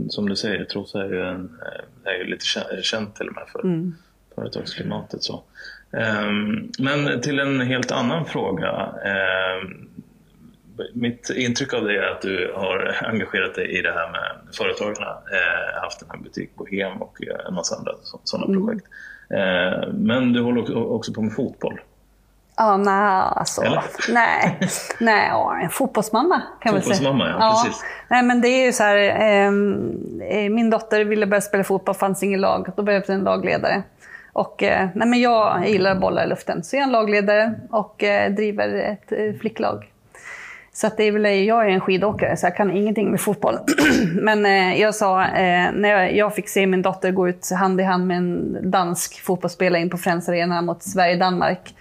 Som 0.09 0.29
du 0.29 0.37
säger, 0.37 0.65
Trosa 0.65 1.05
är 1.05 1.09
ju, 1.09 1.23
en, 1.23 1.59
är 2.05 2.13
ju 2.13 2.25
lite 2.25 2.45
känt 2.83 3.17
till 3.17 3.29
och 3.29 3.35
med 3.35 3.45
för 3.49 3.65
mm. 3.65 3.95
företagsklimatet. 4.35 5.23
Så. 5.23 5.43
Um, 5.91 6.73
men 6.79 7.21
till 7.21 7.39
en 7.39 7.61
helt 7.61 7.91
annan 7.91 8.25
fråga. 8.25 8.95
Um, 9.63 9.91
mitt 10.95 11.31
intryck 11.31 11.75
av 11.75 11.85
det 11.85 11.97
är 11.97 12.03
att 12.03 12.23
du 12.23 12.53
har 12.57 12.97
engagerat 13.05 13.55
dig 13.55 13.79
i 13.79 13.83
det 13.83 13.93
här 13.93 14.11
med 14.13 14.55
Företagarna, 14.55 15.11
eh, 15.11 15.83
haft 15.83 16.03
en 16.15 16.23
butik 16.23 16.57
på 16.57 16.67
Hem 16.67 17.03
och 17.03 17.19
en 17.49 17.55
massa 17.55 17.77
andra 17.77 17.93
sådana 18.25 18.47
mm. 18.47 18.67
projekt. 18.67 18.87
Eh, 19.31 19.93
men 19.93 20.33
du 20.33 20.41
håller 20.41 20.77
också 20.77 21.13
på 21.13 21.23
med 21.23 21.33
fotboll. 21.33 21.81
Ja, 22.61 22.77
nej, 22.77 23.23
alltså. 23.37 23.63
Eller? 23.63 23.83
Nej, 24.09 24.59
nej 25.01 25.29
ja, 25.29 25.59
en 25.63 25.71
fotbollsmamma 25.71 26.43
kan 26.61 26.73
man 26.73 26.83
säga. 26.83 26.95
Fotbollsmamma, 26.95 27.29
ja, 27.29 27.37
ja. 27.41 27.63
Precis. 27.65 27.85
Nej, 28.09 28.23
men 28.23 28.41
det 28.41 28.49
är 28.49 28.67
ju 28.67 28.73
så 28.73 28.83
här, 28.83 28.97
ehm, 28.97 30.21
eh, 30.31 30.51
min 30.51 30.71
dotter 30.71 31.05
ville 31.05 31.27
börja 31.27 31.41
spela 31.41 31.65
fotboll, 31.65 31.95
fanns 31.95 32.23
inget 32.23 32.41
lag. 32.41 32.69
Då 32.77 32.83
behövdes 32.83 33.11
en 33.11 33.21
lagledare. 33.21 33.83
Och, 34.33 34.63
eh, 34.63 34.89
nej, 34.95 35.09
men 35.09 35.21
jag 35.21 35.69
gillar 35.69 35.95
bollar 35.95 36.25
i 36.25 36.29
luften, 36.29 36.65
så 36.65 36.77
jag 36.77 36.81
är 36.81 36.87
en 36.87 36.93
lagledare 36.93 37.55
och 37.71 38.05
eh, 38.05 38.33
driver 38.33 38.75
ett 38.75 39.13
eh, 39.13 39.41
flicklag. 39.41 39.91
Så 40.73 40.87
att 40.87 40.97
det 40.97 41.05
är 41.05 41.13
väl, 41.13 41.25
jag 41.25 41.65
är 41.65 41.69
en 41.69 41.81
skidåkare, 41.81 42.37
så 42.37 42.47
jag 42.47 42.57
kan 42.57 42.71
ingenting 42.71 43.11
med 43.11 43.21
fotboll. 43.21 43.59
Men 44.15 44.47
eh, 44.47 44.81
jag 44.81 44.95
sa, 44.95 45.23
eh, 45.23 45.73
när 45.73 45.89
jag, 45.89 46.17
jag, 46.17 46.35
fick 46.35 46.49
se 46.49 46.67
min 46.67 46.83
dotter 46.83 47.11
gå 47.11 47.29
ut 47.29 47.51
hand 47.51 47.81
i 47.81 47.85
hand 47.85 48.07
med 48.07 48.17
en 48.17 48.59
dansk 48.71 49.21
fotbollsspelare 49.21 49.83
in 49.83 49.91
på 49.91 49.99
Friends 49.99 50.29
Arena 50.29 50.63
mot 50.63 50.83
Sverige-Danmark 50.83 51.75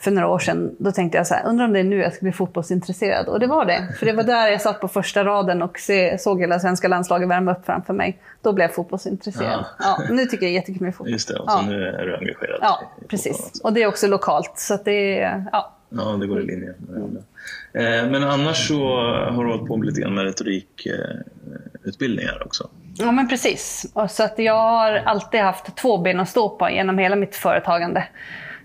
för 0.00 0.10
några 0.10 0.28
år 0.28 0.38
sedan, 0.38 0.76
då 0.78 0.92
tänkte 0.92 1.18
jag 1.18 1.26
så 1.26 1.34
här, 1.34 1.46
undrar 1.46 1.64
om 1.64 1.72
det 1.72 1.80
är 1.80 1.84
nu 1.84 1.96
jag 1.96 2.12
ska 2.12 2.22
bli 2.22 2.32
fotbollsintresserad. 2.32 3.28
Och 3.28 3.40
det 3.40 3.46
var 3.46 3.64
det. 3.64 3.88
För 3.98 4.06
det 4.06 4.12
var 4.12 4.22
där 4.22 4.48
jag 4.48 4.60
satt 4.60 4.80
på 4.80 4.88
första 4.88 5.24
raden 5.24 5.62
och 5.62 5.78
se, 5.78 6.18
såg 6.18 6.40
hela 6.40 6.58
svenska 6.58 6.88
landslaget 6.88 7.28
värma 7.28 7.52
upp 7.52 7.66
framför 7.66 7.94
mig. 7.94 8.18
Då 8.42 8.52
blev 8.52 8.64
jag 8.64 8.74
fotbollsintresserad. 8.74 9.64
Ja. 9.78 9.96
Ja, 9.98 10.04
nu 10.14 10.26
tycker 10.26 10.46
jag 10.46 10.52
jättemycket 10.52 10.82
med 10.82 10.94
fotboll. 10.94 11.12
Just 11.12 11.28
det, 11.28 11.34
och 11.34 11.50
så 11.50 11.58
ja. 11.58 11.62
nu 11.70 11.86
är 11.86 12.06
du 12.06 12.16
engagerad 12.16 12.58
Ja, 12.60 12.82
precis. 13.08 13.60
Och 13.64 13.72
det 13.72 13.82
är 13.82 13.86
också 13.86 14.06
lokalt. 14.06 14.52
Så 14.56 14.78
det 14.84 15.20
är, 15.20 15.44
ja. 15.52 15.76
Ja, 15.88 16.16
det 16.20 16.26
går 16.26 16.40
i 16.40 16.46
linje 16.46 16.74
med 16.78 17.24
det. 17.72 17.72
Eh, 17.72 18.10
men 18.10 18.24
annars 18.24 18.68
så 18.68 18.96
har 19.30 19.44
du 19.44 19.50
hållit 19.50 19.66
på 19.66 19.76
med 19.76 19.86
lite 19.86 20.00
grann 20.00 20.14
med 20.14 20.24
retorikutbildningar 20.24 22.42
också. 22.46 22.68
Ja, 22.94 23.12
men 23.12 23.28
precis. 23.28 23.90
Och 23.92 24.10
så 24.10 24.22
att 24.22 24.38
jag 24.38 24.54
har 24.54 24.92
alltid 24.92 25.40
haft 25.40 25.76
två 25.76 25.98
ben 25.98 26.20
att 26.20 26.28
stå 26.28 26.48
på 26.48 26.70
genom 26.70 26.98
hela 26.98 27.16
mitt 27.16 27.36
företagande. 27.36 28.06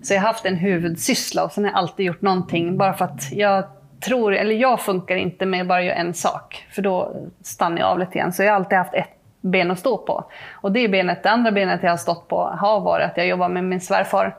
Så 0.06 0.14
jag 0.14 0.22
har 0.22 0.28
haft 0.28 0.46
en 0.46 0.56
huvudsyssla 0.56 1.44
och 1.44 1.52
sen 1.52 1.64
har 1.64 1.72
jag 1.72 1.78
alltid 1.78 2.06
gjort 2.06 2.22
någonting 2.22 2.78
bara 2.78 2.94
för 2.94 3.06
att 3.06 3.32
jag 3.32 3.64
tror, 4.06 4.36
eller 4.36 4.56
jag 4.56 4.82
funkar 4.82 5.16
inte 5.16 5.46
med 5.46 5.62
att 5.62 5.68
bara 5.68 5.84
göra 5.84 5.96
en 5.96 6.14
sak, 6.14 6.66
för 6.72 6.82
då 6.82 7.16
stannar 7.42 7.80
jag 7.80 7.90
av 7.90 8.00
lite 8.00 8.18
grann. 8.20 8.34
Så 8.34 8.44
jag 8.44 8.52
har 8.52 8.56
alltid 8.56 8.78
haft 8.78 8.94
ett 8.94 9.10
ben 9.42 9.72
att 9.72 9.80
stå 9.80 9.98
på. 9.98 10.26
Och 10.52 10.72
det 10.72 10.88
benet, 10.88 11.24
det 11.24 11.30
andra 11.30 11.52
benet 11.52 11.84
jag 11.84 11.90
har 11.90 11.98
stått 11.98 12.28
på 12.28 12.44
har 12.44 12.80
varit 12.80 13.06
att 13.06 13.18
jag 13.18 13.28
jobbar 13.28 13.50
med 13.50 13.64
min 13.64 13.82
svärfar 13.82 14.36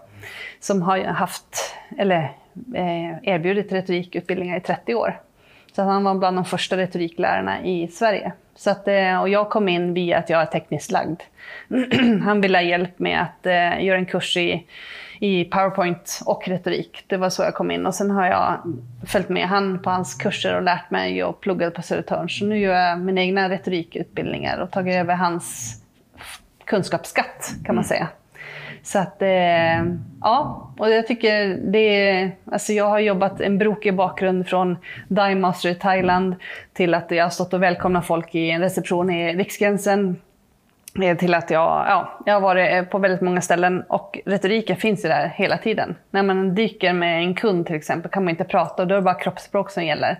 som 0.60 0.82
har 0.82 0.98
haft, 0.98 1.74
eller 1.98 2.18
eh, 2.74 3.18
erbjudit 3.22 3.72
retorikutbildningar 3.72 4.56
i 4.56 4.60
30 4.60 4.94
år. 4.94 5.20
Så 5.72 5.82
han 5.82 6.04
var 6.04 6.14
bland 6.14 6.36
de 6.36 6.44
första 6.44 6.76
retoriklärarna 6.76 7.64
i 7.64 7.88
Sverige. 7.88 8.32
Så 8.56 8.70
att, 8.70 8.88
eh, 8.88 9.20
och 9.20 9.28
jag 9.28 9.50
kom 9.50 9.68
in 9.68 9.94
via 9.94 10.18
att 10.18 10.30
jag 10.30 10.42
är 10.42 10.46
tekniskt 10.46 10.90
lagd. 10.90 11.20
han 12.24 12.40
ville 12.40 12.58
ha 12.58 12.62
hjälp 12.62 12.98
med 12.98 13.22
att 13.22 13.46
eh, 13.46 13.84
göra 13.84 13.98
en 13.98 14.06
kurs 14.06 14.36
i 14.36 14.66
i 15.20 15.44
PowerPoint 15.44 16.20
och 16.24 16.48
retorik. 16.48 17.04
Det 17.06 17.16
var 17.16 17.30
så 17.30 17.42
jag 17.42 17.54
kom 17.54 17.70
in 17.70 17.86
och 17.86 17.94
sen 17.94 18.10
har 18.10 18.26
jag 18.26 18.60
följt 19.06 19.28
med 19.28 19.48
han 19.48 19.82
på 19.82 19.90
hans 19.90 20.14
kurser 20.14 20.56
och 20.56 20.62
lärt 20.62 20.90
mig 20.90 21.24
och 21.24 21.40
pluggat 21.40 21.74
på 21.74 21.82
Södertörn. 21.82 22.28
Så 22.28 22.44
nu 22.44 22.58
gör 22.58 22.74
jag 22.74 23.00
mina 23.00 23.20
egna 23.20 23.48
retorikutbildningar 23.48 24.58
och 24.58 24.70
tagit 24.70 24.94
över 24.94 25.14
hans 25.14 25.76
kunskapsskatt 26.64 27.54
kan 27.64 27.74
man 27.74 27.84
mm. 27.84 27.88
säga. 27.88 28.08
Så 28.82 28.98
att, 28.98 29.22
eh, 29.22 29.84
ja, 30.20 30.70
och 30.78 30.90
jag 30.90 31.06
tycker 31.06 31.56
det 31.56 32.30
alltså 32.44 32.72
jag 32.72 32.84
har 32.84 32.98
jobbat 32.98 33.40
en 33.40 33.58
brokig 33.58 33.94
bakgrund 33.94 34.46
från 34.46 34.76
Dime 35.08 35.34
Master 35.34 35.68
i 35.68 35.74
Thailand 35.74 36.34
till 36.72 36.94
att 36.94 37.10
jag 37.10 37.24
har 37.24 37.30
stått 37.30 37.54
och 37.54 37.62
välkomnat 37.62 38.06
folk 38.06 38.34
i 38.34 38.50
en 38.50 38.60
reception 38.60 39.10
i 39.10 39.36
Riksgränsen 39.36 40.16
till 41.18 41.34
att 41.34 41.50
jag, 41.50 41.86
ja, 41.88 42.18
jag 42.26 42.34
har 42.34 42.40
varit 42.40 42.90
på 42.90 42.98
väldigt 42.98 43.20
många 43.20 43.40
ställen 43.40 43.82
och 43.88 44.18
retoriken 44.26 44.76
finns 44.76 45.04
ju 45.04 45.08
där 45.08 45.32
hela 45.36 45.58
tiden. 45.58 45.94
När 46.10 46.22
man 46.22 46.54
dyker 46.54 46.92
med 46.92 47.18
en 47.18 47.34
kund 47.34 47.66
till 47.66 47.76
exempel 47.76 48.10
kan 48.10 48.24
man 48.24 48.30
inte 48.30 48.44
prata 48.44 48.82
och 48.82 48.88
då 48.88 48.94
är 48.94 48.96
det 48.96 49.04
bara 49.04 49.14
kroppsspråk 49.14 49.70
som 49.70 49.84
gäller. 49.84 50.10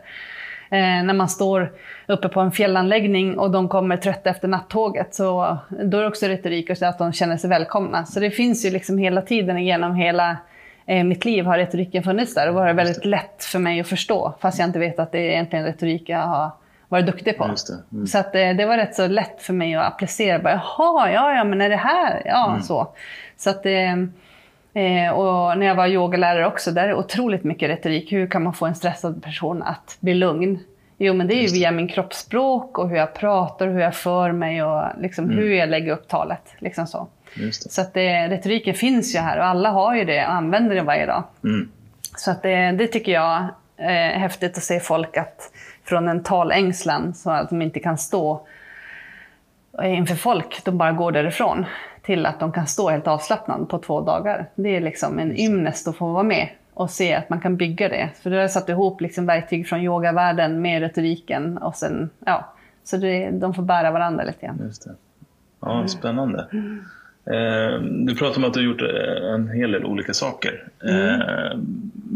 Eh, 0.71 1.05
när 1.05 1.15
man 1.15 1.29
står 1.29 1.73
uppe 2.07 2.29
på 2.29 2.41
en 2.41 2.53
fjällanläggning 2.53 3.39
och 3.39 3.51
de 3.51 3.69
kommer 3.69 3.97
trötta 3.97 4.31
efter 4.31 4.49
nattåget 4.49 5.15
så 5.15 5.59
då 5.69 5.99
är 5.99 6.03
det 6.03 6.09
också 6.09 6.27
retorik 6.27 6.71
och 6.71 6.79
så 6.79 6.87
att 6.87 6.99
de 6.99 7.13
känner 7.13 7.37
sig 7.37 7.51
välkomna. 7.51 8.05
Så 8.05 8.21
det 8.21 8.31
finns 8.31 8.65
ju 8.65 8.71
liksom 8.71 8.99
hela 8.99 9.23
tiden 9.23 9.65
genom 9.65 9.95
hela 9.95 10.37
eh, 10.87 11.05
mitt 11.05 11.25
liv 11.25 11.45
har 11.45 11.59
retoriken 11.59 12.03
funnits 12.03 12.35
där 12.35 12.49
och 12.49 12.55
varit 12.55 12.77
väldigt 12.77 13.05
lätt 13.05 13.45
för 13.45 13.59
mig 13.59 13.81
att 13.81 13.89
förstå 13.89 14.35
fast 14.41 14.59
jag 14.59 14.69
inte 14.69 14.79
vet 14.79 14.99
att 14.99 15.13
det 15.13 15.19
är 15.19 15.31
egentligen 15.31 15.65
retorik 15.65 16.09
jag 16.09 16.19
har 16.19 16.51
varit 16.89 17.07
duktig 17.07 17.39
på. 17.39 17.45
Mm. 17.45 18.07
Så 18.07 18.19
att, 18.19 18.33
det, 18.33 18.43
eh, 18.43 18.57
det 18.57 18.67
var 18.67 18.77
rätt 18.77 18.95
så 18.95 19.07
lätt 19.07 19.43
för 19.43 19.53
mig 19.53 19.75
att 19.75 19.87
applicera. 19.87 20.39
Bara, 20.39 20.53
Jaha, 20.53 21.11
ja, 21.11 21.35
ja, 21.35 21.45
men 21.45 21.61
är 21.61 21.69
det 21.69 21.77
här? 21.77 22.23
Ja, 22.25 22.51
mm. 22.51 22.63
så. 22.63 22.89
Så 23.37 23.51
att, 23.51 23.67
eh, 23.67 23.93
eh, 24.75 25.11
och 25.11 25.59
när 25.59 25.67
jag 25.67 25.75
var 25.75 25.87
yogalärare 25.87 26.47
också, 26.47 26.71
där 26.71 26.83
är 26.83 26.89
det 26.89 26.95
otroligt 26.95 27.45
mycket 27.45 27.71
retorik. 27.71 28.13
Hur 28.13 28.27
kan 28.27 28.43
man 28.43 28.53
få 28.53 28.67
en 28.67 28.75
stressad 28.75 29.23
person 29.23 29.63
att 29.63 29.97
bli 30.01 30.15
lugn? 30.15 30.59
Jo, 30.99 31.15
men 31.15 31.27
det 31.27 31.35
är 31.35 31.43
ju 31.43 31.53
via 31.53 31.71
min 31.71 31.89
kroppsspråk 31.89 32.79
och 32.79 32.89
hur 32.89 32.97
jag 32.97 33.15
pratar, 33.15 33.69
hur 33.69 33.81
jag 33.81 33.95
för 33.95 34.33
mig 34.33 34.63
och 34.63 34.85
liksom 34.99 35.25
mm. 35.25 35.37
hur 35.37 35.55
jag 35.55 35.69
lägger 35.69 35.93
upp 35.93 36.09
talet. 36.09 36.55
Liksom 36.59 36.87
så 36.87 37.09
så 37.51 37.81
att 37.81 37.95
det, 37.95 38.29
retoriken 38.29 38.75
finns 38.75 39.15
ju 39.15 39.19
här 39.19 39.39
och 39.39 39.45
alla 39.45 39.71
har 39.71 39.95
ju 39.95 40.05
det 40.05 40.27
och 40.27 40.33
använder 40.33 40.77
det 40.77 40.83
varje 40.83 41.07
dag. 41.07 41.25
Mm. 41.45 41.69
Så 42.17 42.31
att 42.31 42.43
det, 42.43 42.73
det 42.73 42.87
tycker 42.87 43.13
jag 43.13 43.47
är 43.77 44.19
häftigt 44.19 44.57
att 44.57 44.63
se 44.63 44.81
folk 44.81 45.17
att 45.17 45.53
från 45.87 46.09
en 46.09 46.23
talängslan 46.23 47.15
så 47.15 47.31
att 47.31 47.51
de 47.51 47.63
inte 47.63 47.81
kan 47.81 47.99
stå 47.99 48.47
inför 49.83 50.15
folk, 50.15 50.65
de 50.65 50.79
bara 50.79 50.93
går 50.93 51.13
därifrån, 51.13 51.65
till 52.03 52.27
att 52.27 52.41
de 52.41 52.53
kan 52.53 52.67
stå 52.67 52.91
helt 52.91 53.07
avslappnad 53.07 53.69
på 53.69 53.79
två 53.79 54.01
dagar. 54.01 54.47
Det 54.55 54.77
är 54.77 54.81
liksom 54.81 55.19
en 55.19 55.37
ynnest 55.37 55.89
att 55.89 55.97
få 55.97 56.13
vara 56.13 56.23
med 56.23 56.49
och 56.75 56.91
se 56.91 57.15
att 57.15 57.31
man 57.31 57.41
kan 57.41 57.57
bygga 57.57 57.89
det. 57.89 58.09
För 58.23 58.31
då 58.31 58.37
har 58.37 58.41
jag 58.41 58.51
satt 58.51 58.69
ihop 58.69 59.01
liksom 59.01 59.27
verktyg 59.27 59.69
från 59.69 59.81
yogavärlden 59.81 60.63
med 60.63 60.81
retoriken 60.83 61.59
och 61.59 61.75
sen, 61.75 62.11
ja, 62.25 62.55
så 62.85 62.97
det, 62.97 63.31
de 63.31 63.55
får 63.55 63.63
bära 63.63 63.91
varandra 63.91 64.25
lite 64.25 64.47
grann. 64.47 64.61
Just 64.65 64.85
det. 64.85 64.95
Ja, 65.61 65.89
spännande. 65.89 66.47
Mm. 66.53 66.85
Eh, 67.27 67.81
du 67.81 68.15
pratar 68.15 68.39
om 68.39 68.45
att 68.45 68.55
du 68.55 68.61
har 68.61 68.65
gjort 68.65 68.83
eh, 68.83 69.35
en 69.35 69.49
hel 69.49 69.73
del 69.73 69.85
olika 69.85 70.15
saker. 70.15 70.65
Mm. 70.83 71.21
Eh, 71.21 71.59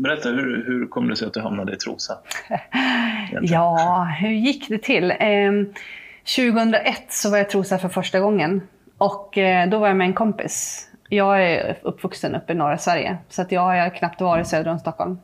berätta, 0.02 0.28
hur, 0.28 0.64
hur 0.66 0.87
kom 0.87 1.09
det 1.09 1.16
sig 1.16 1.26
att 1.26 1.35
du 1.35 1.40
hamnade 1.40 1.73
i 1.73 1.76
Trosa? 1.76 2.19
ja, 3.42 4.09
hur 4.21 4.30
gick 4.30 4.69
det 4.69 4.78
till? 4.78 5.12
2001 6.37 7.02
så 7.09 7.30
var 7.30 7.37
jag 7.37 7.47
i 7.47 7.50
Trosa 7.50 7.78
för 7.78 7.88
första 7.88 8.21
gången 8.21 8.62
och 8.99 9.38
då 9.69 9.78
var 9.78 9.88
jag 9.88 9.97
med 9.97 10.04
en 10.04 10.12
kompis. 10.12 10.87
Jag 11.09 11.45
är 11.45 11.78
uppvuxen 11.83 12.35
uppe 12.35 12.52
i 12.52 12.57
norra 12.57 12.78
Sverige 12.78 13.16
så 13.28 13.42
att 13.42 13.52
jag 13.52 13.61
har 13.61 13.97
knappt 13.97 14.21
varit 14.21 14.47
söder 14.47 14.71
om 14.71 14.78
Stockholm. 14.78 15.19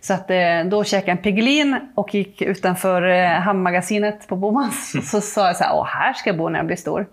Så 0.00 0.14
att, 0.14 0.30
då 0.70 0.84
käkade 0.84 1.10
jag 1.10 1.16
en 1.16 1.22
Piggelin 1.22 1.76
och 1.94 2.14
gick 2.14 2.42
utanför 2.42 3.24
hamnmagasinet 3.26 4.28
på 4.28 4.36
Bomans. 4.36 5.10
Så 5.10 5.20
sa 5.20 5.46
jag 5.46 5.56
så 5.56 5.64
här, 5.64 5.74
Åh, 5.74 5.86
här 5.86 6.12
ska 6.12 6.30
jag 6.30 6.36
bo 6.36 6.48
när 6.48 6.58
jag 6.58 6.66
blir 6.66 6.76
stor. 6.76 7.06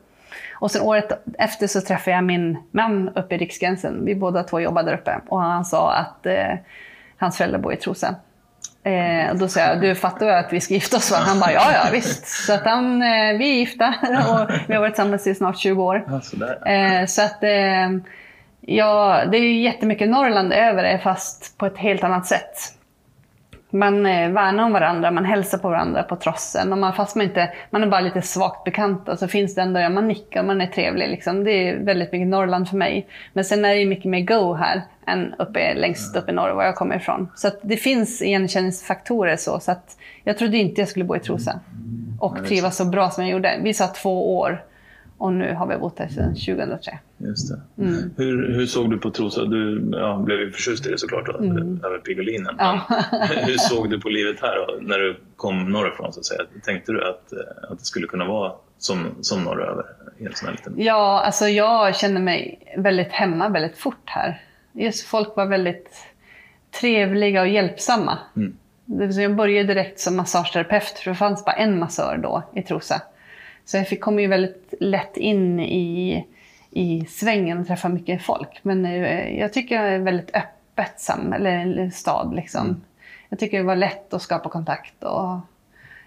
Och 0.59 0.71
sen 0.71 0.81
året 0.81 1.23
efter 1.37 1.67
så 1.67 1.81
träffade 1.81 2.15
jag 2.15 2.23
min 2.23 2.57
man 2.71 3.09
uppe 3.09 3.35
i 3.35 3.37
Riksgränsen. 3.37 4.05
Vi 4.05 4.15
båda 4.15 4.43
två 4.43 4.59
jobbade 4.59 4.91
där 4.91 4.97
uppe. 4.97 5.19
Och 5.27 5.41
han 5.41 5.65
sa 5.65 5.93
att 5.93 6.25
eh, 6.25 6.53
hans 7.17 7.37
föräldrar 7.37 7.59
bor 7.59 7.73
i 7.73 7.77
Trosa. 7.77 8.15
Eh, 8.85 9.31
och 9.31 9.37
då 9.37 9.47
sa 9.47 9.59
jag, 9.59 9.81
du 9.81 9.95
fattar 9.95 10.25
väl 10.25 10.45
att 10.45 10.53
vi 10.53 10.61
ska 10.61 10.73
gifta 10.73 10.97
oss? 10.97 11.11
Va? 11.11 11.17
Han 11.19 11.39
bara, 11.39 11.51
ja, 11.51 11.71
ja 11.73 11.89
visst. 11.91 12.27
Så 12.27 12.53
att 12.53 12.63
han, 12.63 13.01
eh, 13.01 13.37
vi 13.37 13.51
är 13.51 13.55
gifta 13.55 13.87
och 14.01 14.51
vi 14.67 14.73
har 14.73 14.81
varit 14.81 14.95
tillsammans 14.95 15.27
i 15.27 15.35
snart 15.35 15.57
20 15.57 15.83
år. 15.83 16.05
Eh, 16.65 17.05
så 17.05 17.21
att, 17.21 17.43
eh, 17.43 17.89
ja, 18.61 19.23
det 19.31 19.37
är 19.37 19.41
ju 19.41 19.61
jättemycket 19.61 20.09
Norrland 20.09 20.53
över 20.53 20.83
det, 20.83 20.99
fast 20.99 21.57
på 21.57 21.65
ett 21.65 21.77
helt 21.77 22.03
annat 22.03 22.25
sätt. 22.25 22.75
Man 23.69 24.05
eh, 24.05 24.29
värnar 24.29 24.63
om 24.63 24.73
varandra, 24.73 25.11
man 25.11 25.25
hälsar 25.25 25.57
på 25.57 25.69
varandra 25.69 26.03
på 26.03 26.15
trossen. 26.15 26.71
Och 26.71 26.77
man, 26.77 26.93
fast 26.93 27.15
man, 27.15 27.25
inte, 27.25 27.53
man 27.69 27.83
är 27.83 27.87
bara 27.87 28.01
lite 28.01 28.21
svagt 28.21 28.63
bekanta 28.63 29.17
så 29.17 29.27
finns 29.27 29.55
det 29.55 29.61
ändå, 29.61 29.79
ja, 29.79 29.89
man 29.89 30.07
nickar 30.07 30.39
och 30.39 30.45
man 30.45 30.61
är 30.61 30.67
trevlig. 30.67 31.09
Liksom. 31.09 31.43
Det 31.43 31.51
är 31.51 31.77
väldigt 31.77 32.11
mycket 32.11 32.27
Norrland 32.27 32.69
för 32.69 32.77
mig. 32.77 33.07
Men 33.33 33.45
sen 33.45 33.65
är 33.65 33.75
det 33.75 33.85
mycket 33.85 34.05
mer 34.05 34.21
go 34.21 34.53
här 34.53 34.81
än 35.07 35.33
uppe, 35.39 35.73
längst 35.73 36.15
upp 36.15 36.29
i 36.29 36.31
norr, 36.31 36.49
var 36.49 36.63
jag 36.63 36.75
kommer 36.75 36.95
ifrån. 36.95 37.27
Så 37.35 37.47
att 37.47 37.59
det 37.61 37.77
finns 37.77 38.21
igenkänningsfaktorer 38.21 39.35
så. 39.35 39.59
så 39.59 39.71
att 39.71 39.97
jag 40.23 40.37
trodde 40.37 40.57
inte 40.57 40.81
jag 40.81 40.87
skulle 40.87 41.05
bo 41.05 41.15
i 41.15 41.19
Trosa. 41.19 41.59
Och 42.19 42.45
trivas 42.45 42.77
så 42.77 42.85
bra 42.85 43.09
som 43.09 43.23
jag 43.23 43.33
gjorde. 43.33 43.59
Vi 43.63 43.73
sa 43.73 43.87
två 43.87 44.37
år. 44.37 44.63
Och 45.17 45.33
nu 45.33 45.53
har 45.53 45.67
vi 45.67 45.77
bott 45.77 45.99
här 45.99 46.07
sedan 46.07 46.35
2003. 46.35 46.99
Just 47.17 47.49
det. 47.49 47.83
Mm. 47.83 48.11
Hur, 48.17 48.53
hur 48.53 48.65
såg 48.65 48.91
du 48.91 48.97
på 48.97 49.11
Trosa? 49.11 49.45
Du 49.45 49.89
ja, 49.91 50.21
blev 50.25 50.39
ju 50.39 50.51
förtjust 50.51 50.87
i 50.87 50.91
det 50.91 50.97
såklart, 50.97 51.25
då, 51.25 51.37
mm. 51.37 51.81
över 51.83 51.97
Pigolinen. 51.97 52.55
Ja. 52.59 52.81
hur 53.45 53.57
såg 53.57 53.89
du 53.89 53.99
på 53.99 54.09
livet 54.09 54.41
här 54.41 54.55
då, 54.55 54.77
när 54.81 54.99
du 54.99 55.17
kom 55.35 55.71
norrifrån? 55.71 56.13
Så 56.13 56.19
att 56.19 56.25
säga? 56.25 56.41
Tänkte 56.65 56.91
du 56.91 57.09
att, 57.09 57.33
eh, 57.33 57.71
att 57.71 57.79
det 57.79 57.85
skulle 57.85 58.07
kunna 58.07 58.25
vara 58.25 58.51
som, 58.77 59.07
som 59.21 59.43
norröver? 59.43 59.85
Ja, 60.77 61.21
alltså 61.25 61.47
jag 61.47 61.95
känner 61.95 62.21
mig 62.21 62.59
väldigt 62.77 63.11
hemma 63.11 63.49
väldigt 63.49 63.77
fort 63.77 64.03
här. 64.05 64.41
Just 64.75 65.05
folk 65.05 65.35
var 65.35 65.45
väldigt 65.45 66.05
trevliga 66.79 67.41
och 67.41 67.47
hjälpsamma. 67.47 68.17
Mm. 68.35 68.57
Jag 69.11 69.35
började 69.35 69.73
direkt 69.73 69.99
som 69.99 70.15
massageterapeut, 70.15 70.99
för 70.99 71.11
det 71.11 71.15
fanns 71.15 71.45
bara 71.45 71.55
en 71.55 71.79
massör 71.79 72.19
då 72.23 72.43
i 72.53 72.61
Trosa. 72.61 73.01
Så 73.65 73.77
jag 73.77 73.87
fick, 73.87 74.01
kom 74.01 74.19
ju 74.19 74.27
väldigt 74.27 74.73
lätt 74.79 75.17
in 75.17 75.59
i, 75.59 76.25
i 76.71 77.05
svängen 77.09 77.59
och 77.59 77.67
träffa 77.67 77.89
mycket 77.89 78.23
folk. 78.23 78.59
Men 78.61 78.85
eh, 78.85 79.39
jag 79.39 79.53
tycker 79.53 79.81
det 79.81 79.89
är 79.89 79.99
väldigt 79.99 80.35
öppet 80.35 80.99
samhälle, 80.99 81.49
eller 81.49 81.89
stad. 81.89 82.35
Liksom. 82.35 82.65
Mm. 82.65 82.81
Jag 83.29 83.39
tycker 83.39 83.57
det 83.57 83.63
var 83.63 83.75
lätt 83.75 84.13
att 84.13 84.21
skapa 84.21 84.49
kontakt. 84.49 85.03
Och, 85.03 85.39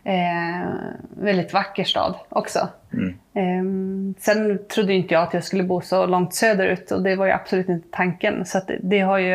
eh, 0.09 0.69
väldigt 1.11 1.53
vacker 1.53 1.85
stad 1.85 2.15
också. 2.29 2.69
Mm. 2.93 3.19
Eh, 3.35 4.15
sen 4.21 4.59
trodde 4.69 4.95
inte 4.95 5.15
jag 5.15 5.23
att 5.23 5.35
jag 5.35 5.45
skulle 5.45 5.63
bo 5.63 5.81
så 5.81 6.07
långt 6.07 6.35
söderut 6.35 6.91
och 6.91 7.03
det 7.03 7.17
var 7.17 7.27
ju 7.27 7.33
absolut 7.33 7.69
inte 7.69 7.89
tanken. 7.91 8.45
Så 8.45 8.61
det, 8.67 8.79
det, 8.83 9.01
har 9.01 9.19
ju 9.19 9.35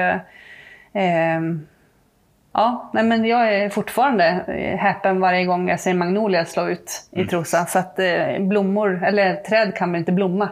eh, 0.94 1.42
Ja, 2.56 2.92
nej 2.94 3.04
men 3.04 3.26
jag 3.26 3.54
är 3.54 3.70
fortfarande 3.70 4.24
häpen 4.80 5.20
varje 5.20 5.46
gång 5.46 5.70
jag 5.70 5.80
ser 5.80 5.94
magnolia 5.94 6.46
slå 6.46 6.70
ut 6.70 7.08
i 7.12 7.16
mm. 7.16 7.28
Trosa. 7.28 7.66
För 7.66 7.80
att 7.80 8.00
eh, 8.00 8.40
blommor, 8.40 9.04
eller 9.04 9.36
träd 9.36 9.76
kan 9.76 9.92
väl 9.92 10.00
inte 10.00 10.12
blomma. 10.12 10.50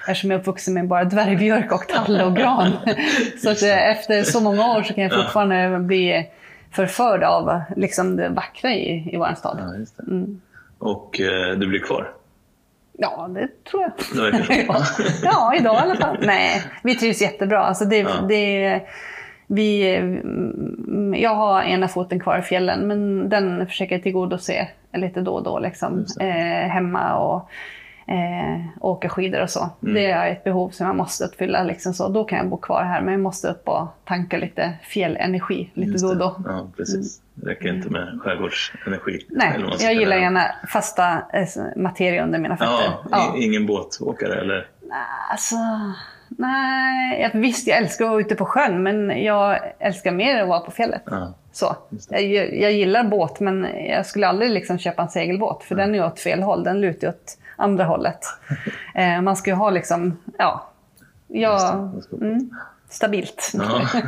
Eftersom 0.00 0.30
jag 0.30 0.38
är 0.38 0.40
uppvuxen 0.40 0.74
med 0.74 0.88
bara 0.88 1.04
dvärgbjörk 1.04 1.72
och 1.72 1.88
tall 1.88 2.20
och 2.20 2.36
gran. 2.36 2.72
så 3.42 3.50
att, 3.50 3.62
eh, 3.62 3.90
efter 3.90 4.22
så 4.22 4.40
många 4.40 4.76
år 4.76 4.82
så 4.82 4.94
kan 4.94 5.04
jag 5.04 5.12
fortfarande 5.12 5.78
bli 5.78 6.30
förförd 6.74 7.22
av 7.22 7.60
liksom, 7.76 8.16
det 8.16 8.28
vackra 8.28 8.70
i, 8.70 9.14
i 9.14 9.16
vår 9.16 9.34
stad. 9.34 9.58
Ja, 9.60 10.02
mm. 10.02 10.40
Och 10.78 11.20
eh, 11.20 11.58
du 11.58 11.66
blir 11.66 11.80
kvar? 11.80 12.12
Ja, 12.98 13.28
det 13.34 13.64
tror 13.64 13.82
jag. 13.82 13.92
ja. 14.68 14.84
ja, 15.22 15.54
idag 15.58 15.74
i 15.74 15.78
alla 15.78 15.96
fall. 15.96 16.16
Nej, 16.22 16.62
vi 16.82 16.94
trivs 16.94 17.22
jättebra. 17.22 17.58
Alltså 17.58 17.84
det, 17.84 17.98
ja. 17.98 18.20
det 18.28 18.82
vi, 19.46 19.96
mm, 19.96 21.14
jag 21.14 21.34
har 21.34 21.62
ena 21.62 21.88
foten 21.88 22.20
kvar 22.20 22.38
i 22.38 22.42
fjällen, 22.42 22.86
men 22.86 23.28
den 23.28 23.66
försöker 23.66 23.94
jag 23.94 24.02
tillgodose 24.02 24.68
lite 24.92 25.20
då 25.20 25.34
och 25.34 25.42
då. 25.42 25.58
Liksom. 25.58 26.04
Eh, 26.20 26.68
hemma 26.68 27.16
och 27.16 27.50
eh, 28.06 28.60
åka 28.80 29.08
skidor 29.08 29.42
och 29.42 29.50
så. 29.50 29.70
Mm. 29.82 29.94
Det 29.94 30.06
är 30.10 30.32
ett 30.32 30.44
behov 30.44 30.70
som 30.70 30.86
jag 30.86 30.96
måste 30.96 31.24
uppfylla. 31.24 31.62
Liksom 31.62 31.94
så. 31.94 32.08
Då 32.08 32.24
kan 32.24 32.38
jag 32.38 32.48
bo 32.48 32.56
kvar 32.56 32.82
här, 32.84 33.00
men 33.00 33.12
jag 33.12 33.20
måste 33.20 33.48
upp 33.48 33.68
och 33.68 33.88
tanka 34.04 34.36
lite 34.36 34.72
fjällenergi 34.82 35.70
lite 35.74 36.02
då 36.02 36.08
och 36.08 36.16
då. 36.16 36.36
Ja, 36.46 36.66
precis. 36.76 37.20
Det 37.34 37.50
räcker 37.50 37.68
inte 37.68 37.90
med 37.90 38.18
skärgårdsenergi. 38.22 39.26
Nej, 39.28 39.64
jag 39.80 39.94
gillar 39.94 40.16
gärna 40.16 40.44
fasta 40.68 41.12
eh, 41.12 41.46
materia 41.76 42.24
under 42.24 42.38
mina 42.38 42.56
fötter. 42.56 42.84
Ja, 42.84 43.04
ja. 43.10 43.34
Ingen 43.38 43.66
båtåkare 43.66 44.40
eller? 44.40 44.66
Alltså, 45.30 45.56
Nej, 46.28 47.30
visst 47.34 47.66
jag 47.66 47.78
älskar 47.78 48.04
att 48.04 48.10
vara 48.10 48.20
ute 48.20 48.34
på 48.34 48.44
sjön 48.44 48.82
men 48.82 49.24
jag 49.24 49.58
älskar 49.78 50.12
mer 50.12 50.42
att 50.42 50.48
vara 50.48 50.60
på 50.60 50.70
fjället. 50.70 51.02
Ja, 51.06 51.34
så. 51.52 51.76
Jag, 52.08 52.22
jag, 52.60 52.72
gillar 52.72 53.04
båt 53.04 53.40
men 53.40 53.66
jag 53.88 54.06
skulle 54.06 54.28
aldrig 54.28 54.50
liksom 54.50 54.78
köpa 54.78 55.02
en 55.02 55.08
segelbåt 55.08 55.64
för 55.64 55.74
ja. 55.74 55.80
den 55.80 55.94
är 55.94 56.06
åt 56.06 56.20
fel 56.20 56.42
håll. 56.42 56.64
Den 56.64 56.80
lutar 56.80 57.08
åt 57.08 57.38
andra 57.56 57.84
hållet. 57.84 58.26
eh, 58.94 59.20
man 59.20 59.36
ska 59.36 59.50
ju 59.50 59.56
ha 59.56 59.70
liksom, 59.70 60.16
ja, 60.38 60.70
ja 61.28 61.90
mm, 62.20 62.50
stabilt. 62.88 63.52
Ja. 63.54 63.80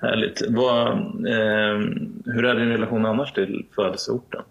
Härligt. 0.00 0.42
Vad, 0.48 0.88
eh, 1.26 1.78
hur 2.24 2.44
är 2.44 2.54
din 2.54 2.68
relation 2.68 3.06
annars 3.06 3.32
till 3.32 3.66
födelseorten? 3.74 4.42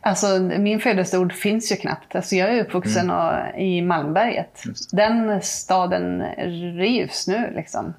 Alltså, 0.00 0.38
min 0.38 0.80
födelseort 0.80 1.32
finns 1.32 1.72
ju 1.72 1.76
knappt. 1.76 2.16
Alltså, 2.16 2.34
jag 2.34 2.54
är 2.54 2.60
uppvuxen 2.60 3.10
mm. 3.10 3.56
i 3.56 3.82
Malmberget. 3.82 4.62
Den 4.92 5.42
staden 5.42 6.22
rivs 6.78 7.28
nu. 7.28 7.52
Liksom. 7.54 7.94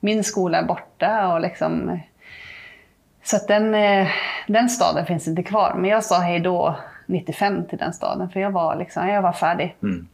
Min 0.00 0.24
skola 0.24 0.58
är 0.58 0.64
borta. 0.64 1.32
Och 1.32 1.40
liksom, 1.40 2.00
så 3.24 3.38
den, 3.48 3.74
eh, 3.74 4.08
den 4.46 4.68
staden 4.68 5.06
finns 5.06 5.28
inte 5.28 5.42
kvar. 5.42 5.74
Men 5.76 5.90
jag 5.90 6.04
sa 6.04 6.18
hej 6.18 6.40
då 6.40 6.76
95 7.08 7.64
till 7.64 7.78
den 7.78 7.92
staden, 7.92 8.28
för 8.28 8.40
jag 8.40 8.50
var, 8.50 8.76
liksom, 8.76 9.08
jag 9.08 9.22
var 9.22 9.32
färdig. 9.32 9.76
Mm. 9.82 10.06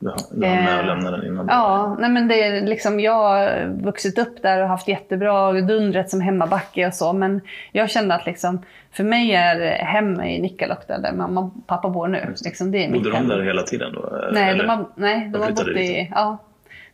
Du 0.00 0.08
hann 0.08 0.64
med 0.64 0.80
att 0.80 0.86
lämna 0.86 1.10
den 1.10 1.26
innan? 1.26 1.46
Ja, 1.48 1.96
nej 2.00 2.10
men 2.10 2.28
det 2.28 2.42
är 2.44 2.66
liksom, 2.66 3.00
jag 3.00 3.14
har 3.14 3.66
vuxit 3.66 4.18
upp 4.18 4.42
där 4.42 4.62
och 4.62 4.68
haft 4.68 4.88
jättebra 4.88 5.52
dundret 5.52 6.10
som 6.10 6.20
hemmabacke 6.20 6.86
och 6.86 6.94
så. 6.94 7.12
Men 7.12 7.40
jag 7.72 7.90
kände 7.90 8.14
att 8.14 8.26
liksom, 8.26 8.62
för 8.92 9.04
mig 9.04 9.34
är 9.34 9.84
hem 9.84 10.20
i 10.20 10.40
Nikkaluokta 10.40 10.98
där 10.98 11.12
mamma 11.12 11.40
och 11.40 11.66
pappa 11.66 11.88
bor 11.88 12.08
nu. 12.08 12.34
Liksom, 12.44 12.70
det 12.70 12.84
är 12.84 12.92
Bodde 12.92 13.10
de 13.10 13.28
där 13.28 13.42
hela 13.42 13.62
tiden 13.62 13.92
då? 13.92 14.28
Nej, 14.32 14.58
de 14.58 14.68
har, 14.68 14.86
nej, 14.94 15.20
de, 15.20 15.32
de 15.32 15.42
har 15.42 15.50
bott 15.50 15.68
i... 15.68 16.12
Ja. 16.14 16.38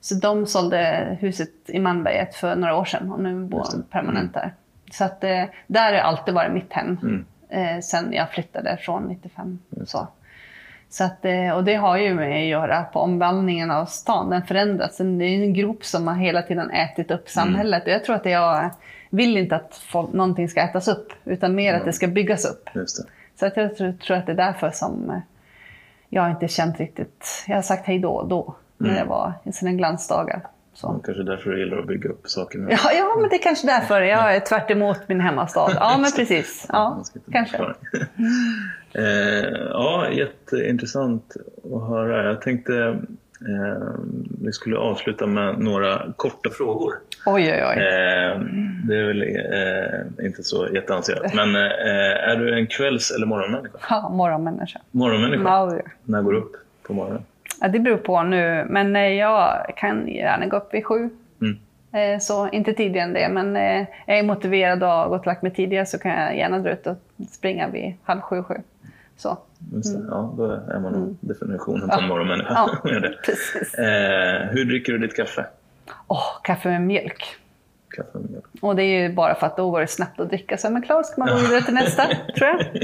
Så 0.00 0.14
de 0.14 0.46
sålde 0.46 1.08
huset 1.20 1.50
i 1.66 1.78
Malmberget 1.78 2.34
för 2.34 2.56
några 2.56 2.76
år 2.76 2.84
sedan 2.84 3.12
och 3.12 3.20
nu 3.20 3.44
bor 3.44 3.64
de 3.72 3.82
permanent 3.82 4.36
mm. 4.36 4.48
där. 4.48 4.52
Så 4.92 5.04
att, 5.04 5.24
eh, 5.24 5.44
där 5.66 5.92
har 5.92 6.00
alltid 6.00 6.34
varit 6.34 6.52
mitt 6.52 6.72
hem. 6.72 6.98
Mm. 7.02 7.24
Eh, 7.48 7.80
sen 7.80 8.12
jag 8.12 8.30
flyttade 8.30 8.76
från 8.76 9.02
95. 9.02 9.58
Så. 9.86 10.08
Så 10.88 11.04
att, 11.04 11.24
eh, 11.24 11.50
och 11.50 11.64
det 11.64 11.74
har 11.74 11.96
ju 11.96 12.14
med 12.14 12.42
att 12.42 12.48
göra 12.48 12.82
på 12.82 13.00
omvandlingen 13.00 13.70
av 13.70 13.86
stan. 13.86 14.30
Den 14.30 14.42
förändras. 14.42 14.96
Det 14.96 15.04
är 15.04 15.42
en 15.42 15.54
grop 15.54 15.84
som 15.84 16.08
har 16.08 16.14
hela 16.14 16.42
tiden 16.42 16.70
ätit 16.70 17.10
upp 17.10 17.28
samhället. 17.28 17.82
Mm. 17.82 17.92
Jag 17.92 18.04
tror 18.04 18.16
att 18.16 18.26
jag 18.26 18.70
vill 19.10 19.36
inte 19.36 19.56
att 19.56 19.76
folk, 19.76 20.12
någonting 20.12 20.48
ska 20.48 20.60
ätas 20.60 20.88
upp, 20.88 21.12
utan 21.24 21.54
mer 21.54 21.68
mm. 21.68 21.80
att 21.80 21.86
det 21.86 21.92
ska 21.92 22.06
byggas 22.06 22.44
upp. 22.44 22.70
Så 23.36 23.46
att 23.46 23.56
jag 23.56 23.76
tror, 23.76 23.92
tror, 23.92 24.16
att 24.16 24.26
det 24.26 24.32
är 24.32 24.36
därför 24.36 24.70
som 24.70 25.10
eh, 25.10 25.18
jag 26.08 26.30
inte 26.30 26.48
känt 26.48 26.80
riktigt... 26.80 27.44
Jag 27.46 27.54
har 27.54 27.62
sagt 27.62 27.86
hej 27.86 27.98
då 27.98 28.10
och 28.10 28.28
då, 28.28 28.54
när 28.76 28.88
mm. 28.88 28.98
jag 28.98 29.06
var 29.06 29.32
i 29.44 29.52
sina 29.52 29.72
glansdagar. 29.72 30.40
Så. 30.74 31.00
Kanske 31.04 31.22
därför 31.22 31.50
du 31.50 31.58
gillar 31.58 31.78
att 31.78 31.86
bygga 31.86 32.10
upp 32.10 32.28
saker 32.28 32.58
nu. 32.58 32.70
Ja, 32.70 32.92
ja, 32.92 33.16
men 33.20 33.28
det 33.28 33.36
är 33.36 33.42
kanske 33.42 33.66
därför. 33.66 34.00
Jag 34.00 34.36
är 34.36 34.40
tvärt 34.40 34.70
emot 34.70 35.08
min 35.08 35.20
hemmastad. 35.20 35.70
Ja, 35.74 35.96
men 36.00 36.10
precis. 36.12 36.66
Ja, 36.68 37.04
kanske. 37.32 37.56
eh, 38.92 39.04
ja, 39.70 40.08
jätteintressant 40.10 41.36
att 41.74 41.88
höra. 41.88 42.24
Jag 42.24 42.42
tänkte 42.42 42.98
eh, 43.40 43.94
vi 44.44 44.52
skulle 44.52 44.76
avsluta 44.76 45.26
med 45.26 45.58
några 45.58 46.12
korta 46.16 46.50
frågor. 46.50 46.94
Oj, 47.26 47.52
oj, 47.52 47.64
oj. 47.66 47.76
Eh, 47.76 48.40
det 48.88 48.96
är 48.96 49.06
väl 49.06 49.22
eh, 49.22 50.26
inte 50.26 50.42
så 50.42 50.68
jätteavancerat. 50.72 51.34
Men 51.34 51.56
eh, 51.56 52.30
är 52.30 52.36
du 52.36 52.54
en 52.54 52.66
kvälls 52.66 53.10
eller 53.10 53.26
morgonmänniska? 53.26 53.78
Ja, 53.90 54.08
morgonmänniska. 54.08 54.80
Morgonmänniska? 54.90 55.42
Ja. 55.44 55.78
När 56.04 56.22
går 56.22 56.32
du 56.32 56.38
upp 56.38 56.56
på 56.82 56.92
morgonen? 56.94 57.22
Ja, 57.64 57.68
det 57.68 57.80
beror 57.80 57.96
på 57.96 58.22
nu, 58.22 58.66
men 58.68 58.96
eh, 58.96 59.02
jag 59.02 59.72
kan 59.76 60.08
gärna 60.08 60.46
gå 60.46 60.56
upp 60.56 60.74
vid 60.74 60.86
sju. 60.86 61.10
Mm. 61.40 61.58
Eh, 61.92 62.18
så 62.20 62.48
inte 62.48 62.72
tidigare 62.72 63.06
än 63.06 63.12
det, 63.12 63.28
men 63.28 63.56
eh, 63.56 63.86
jag 64.06 64.18
är 64.18 64.22
motiverad 64.22 64.82
och 64.82 64.88
har 64.88 65.08
gått 65.08 65.20
och 65.20 65.26
lagt 65.26 65.42
mig 65.42 65.54
tidigare 65.54 65.86
så 65.86 65.98
kan 65.98 66.10
jag 66.10 66.36
gärna 66.36 66.58
dra 66.58 66.70
ut 66.70 66.86
och 66.86 66.96
springa 67.30 67.68
vid 67.68 67.94
halv 68.02 68.20
sju, 68.20 68.42
sju. 68.42 68.54
Så. 69.16 69.38
Mm. 69.72 70.08
Ja, 70.10 70.34
då 70.36 70.44
är 70.44 70.80
man 70.80 70.94
mm. 70.94 71.16
definitionen 71.20 71.88
på 71.88 72.00
en 72.00 72.08
morgonmänniska. 72.08 72.52
Ja, 72.54 72.76
precis. 73.24 73.74
Eh, 73.74 74.48
hur 74.50 74.64
dricker 74.64 74.92
du 74.92 74.98
ditt 74.98 75.16
kaffe? 75.16 75.46
Oh, 76.08 76.42
kaffe 76.42 76.68
med 76.68 76.82
mjölk 76.82 77.24
kaffe 77.96 78.18
med 78.18 78.30
mjölk. 78.30 78.44
Och 78.60 78.76
det 78.76 78.82
är 78.82 79.02
ju 79.02 79.14
bara 79.14 79.34
för 79.34 79.46
att 79.46 79.56
då 79.56 79.70
går 79.70 79.80
det 79.80 79.86
snabbt 79.86 80.20
att 80.20 80.28
dricka. 80.28 80.56
Så 80.56 80.70
men 80.70 80.82
klart 80.82 81.06
ska 81.06 81.24
man 81.24 81.28
gå 81.28 81.36
vidare 81.36 81.62
till 81.62 81.74
nästa, 81.74 82.02
tror 82.36 82.48
jag. 82.48 82.82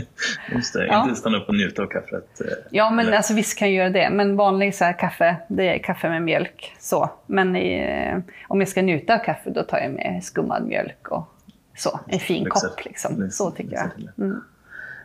Just 0.53 0.75
det, 0.75 0.87
ja. 0.87 1.03
inte 1.03 1.15
stanna 1.15 1.39
upp 1.39 1.49
och 1.49 1.55
njuta 1.55 1.83
av 1.83 1.87
kaffet. 1.87 2.41
Eh, 2.41 2.47
ja, 2.71 2.91
men 2.91 3.15
alltså, 3.15 3.35
visst 3.35 3.59
kan 3.59 3.69
jag 3.69 3.77
göra 3.77 3.91
det. 3.91 4.11
Men 4.11 4.37
vanlig 4.37 4.75
så 4.75 4.85
här, 4.85 4.99
kaffe, 4.99 5.37
det 5.49 5.69
är 5.69 5.79
kaffe 5.79 6.09
med 6.09 6.23
mjölk. 6.23 6.77
Så. 6.79 7.11
Men 7.27 7.57
i, 7.57 7.79
eh, 7.79 8.19
om 8.49 8.61
jag 8.61 8.69
ska 8.69 8.83
njuta 8.83 9.15
av 9.15 9.19
kaffe, 9.19 9.51
då 9.51 9.63
tar 9.63 9.79
jag 9.79 9.91
med 9.91 10.25
skummad 10.25 10.67
mjölk 10.67 11.09
och 11.09 11.35
så. 11.77 12.01
En 12.07 12.21
fin 12.21 12.45
Lyxet. 12.45 12.71
kopp 12.71 12.85
liksom. 12.85 13.31
Så 13.31 13.51
tycker 13.51 13.73
jag. 13.73 13.91
Mm. 14.19 14.41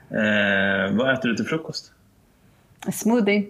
Eh, 0.09 0.97
vad 0.97 1.13
äter 1.13 1.29
du 1.29 1.35
till 1.35 1.45
frukost? 1.45 1.91
Smoothie. 2.93 3.45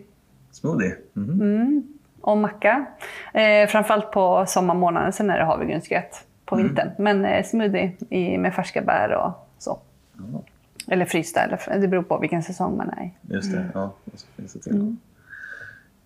Smoothie? 0.51 0.95
Mm. 1.15 1.41
Mm 1.41 1.95
och 2.25 2.37
macka. 2.37 2.85
Eh, 3.33 3.67
framförallt 3.67 4.11
på 4.11 4.45
sommarmånaden, 4.47 5.13
sen 5.13 5.29
är 5.29 5.37
det 5.39 5.45
havregrynsgröt. 5.45 6.25
På 6.45 6.55
vintern. 6.55 6.89
Men 6.97 7.25
eh, 7.25 7.43
smoothie 7.43 7.91
i, 8.09 8.37
med 8.37 8.53
färska 8.53 8.81
bär 8.81 9.15
och 9.15 9.47
så. 9.57 9.79
Eller 10.87 11.05
frysta, 11.05 11.41
eller, 11.41 11.79
det 11.79 11.87
beror 11.87 12.03
på 12.03 12.17
vilken 12.17 12.43
säsong 12.43 12.77
man 12.77 12.89
är 12.89 13.03
i. 13.03 13.11
Just 13.33 13.51
det, 13.51 13.65
ja. 13.73 13.83
Och 14.13 14.19
så 14.19 14.27
finns 14.35 14.53
det 14.53 14.59
till. 14.59 14.95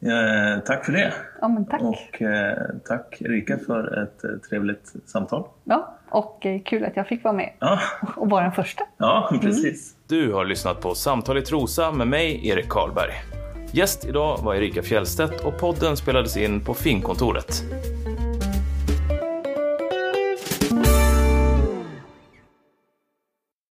Eh, 0.02 0.60
tack 0.66 0.86
för 0.86 0.92
det. 0.92 1.14
Ja, 1.42 1.48
men 1.48 1.66
tack. 1.66 1.82
Och 1.82 2.22
eh, 2.22 2.58
tack 2.88 3.22
Erika 3.22 3.58
för 3.58 4.04
ett 4.04 4.24
eh, 4.24 4.30
trevligt 4.50 4.94
samtal. 5.06 5.44
Ja, 5.64 5.96
och 6.10 6.46
eh, 6.46 6.62
kul 6.62 6.86
att 6.86 6.96
jag 6.96 7.08
fick 7.08 7.24
vara 7.24 7.34
med 7.34 7.50
Ja, 7.60 7.80
och 8.16 8.30
vara 8.30 8.44
den 8.44 8.52
första. 8.52 8.84
ja 8.98 9.30
precis. 9.42 9.96
Du 10.08 10.34
har 10.34 10.46
lyssnat 10.46 10.82
på 10.82 10.96
Samtal 10.96 11.38
i 11.38 11.42
Trosa 11.42 11.92
med 11.92 12.08
mig, 12.08 12.48
Erik 12.48 12.70
Karlberg. 12.70 13.12
Gäst 13.72 14.06
idag 14.06 14.38
var 14.44 14.56
Erika 14.56 14.82
Fjellstedt 14.84 15.42
och 15.46 15.60
podden 15.60 15.98
spelades 15.98 16.38
in 16.38 16.66
på 16.66 16.74
Finnkontoret. 16.74 17.64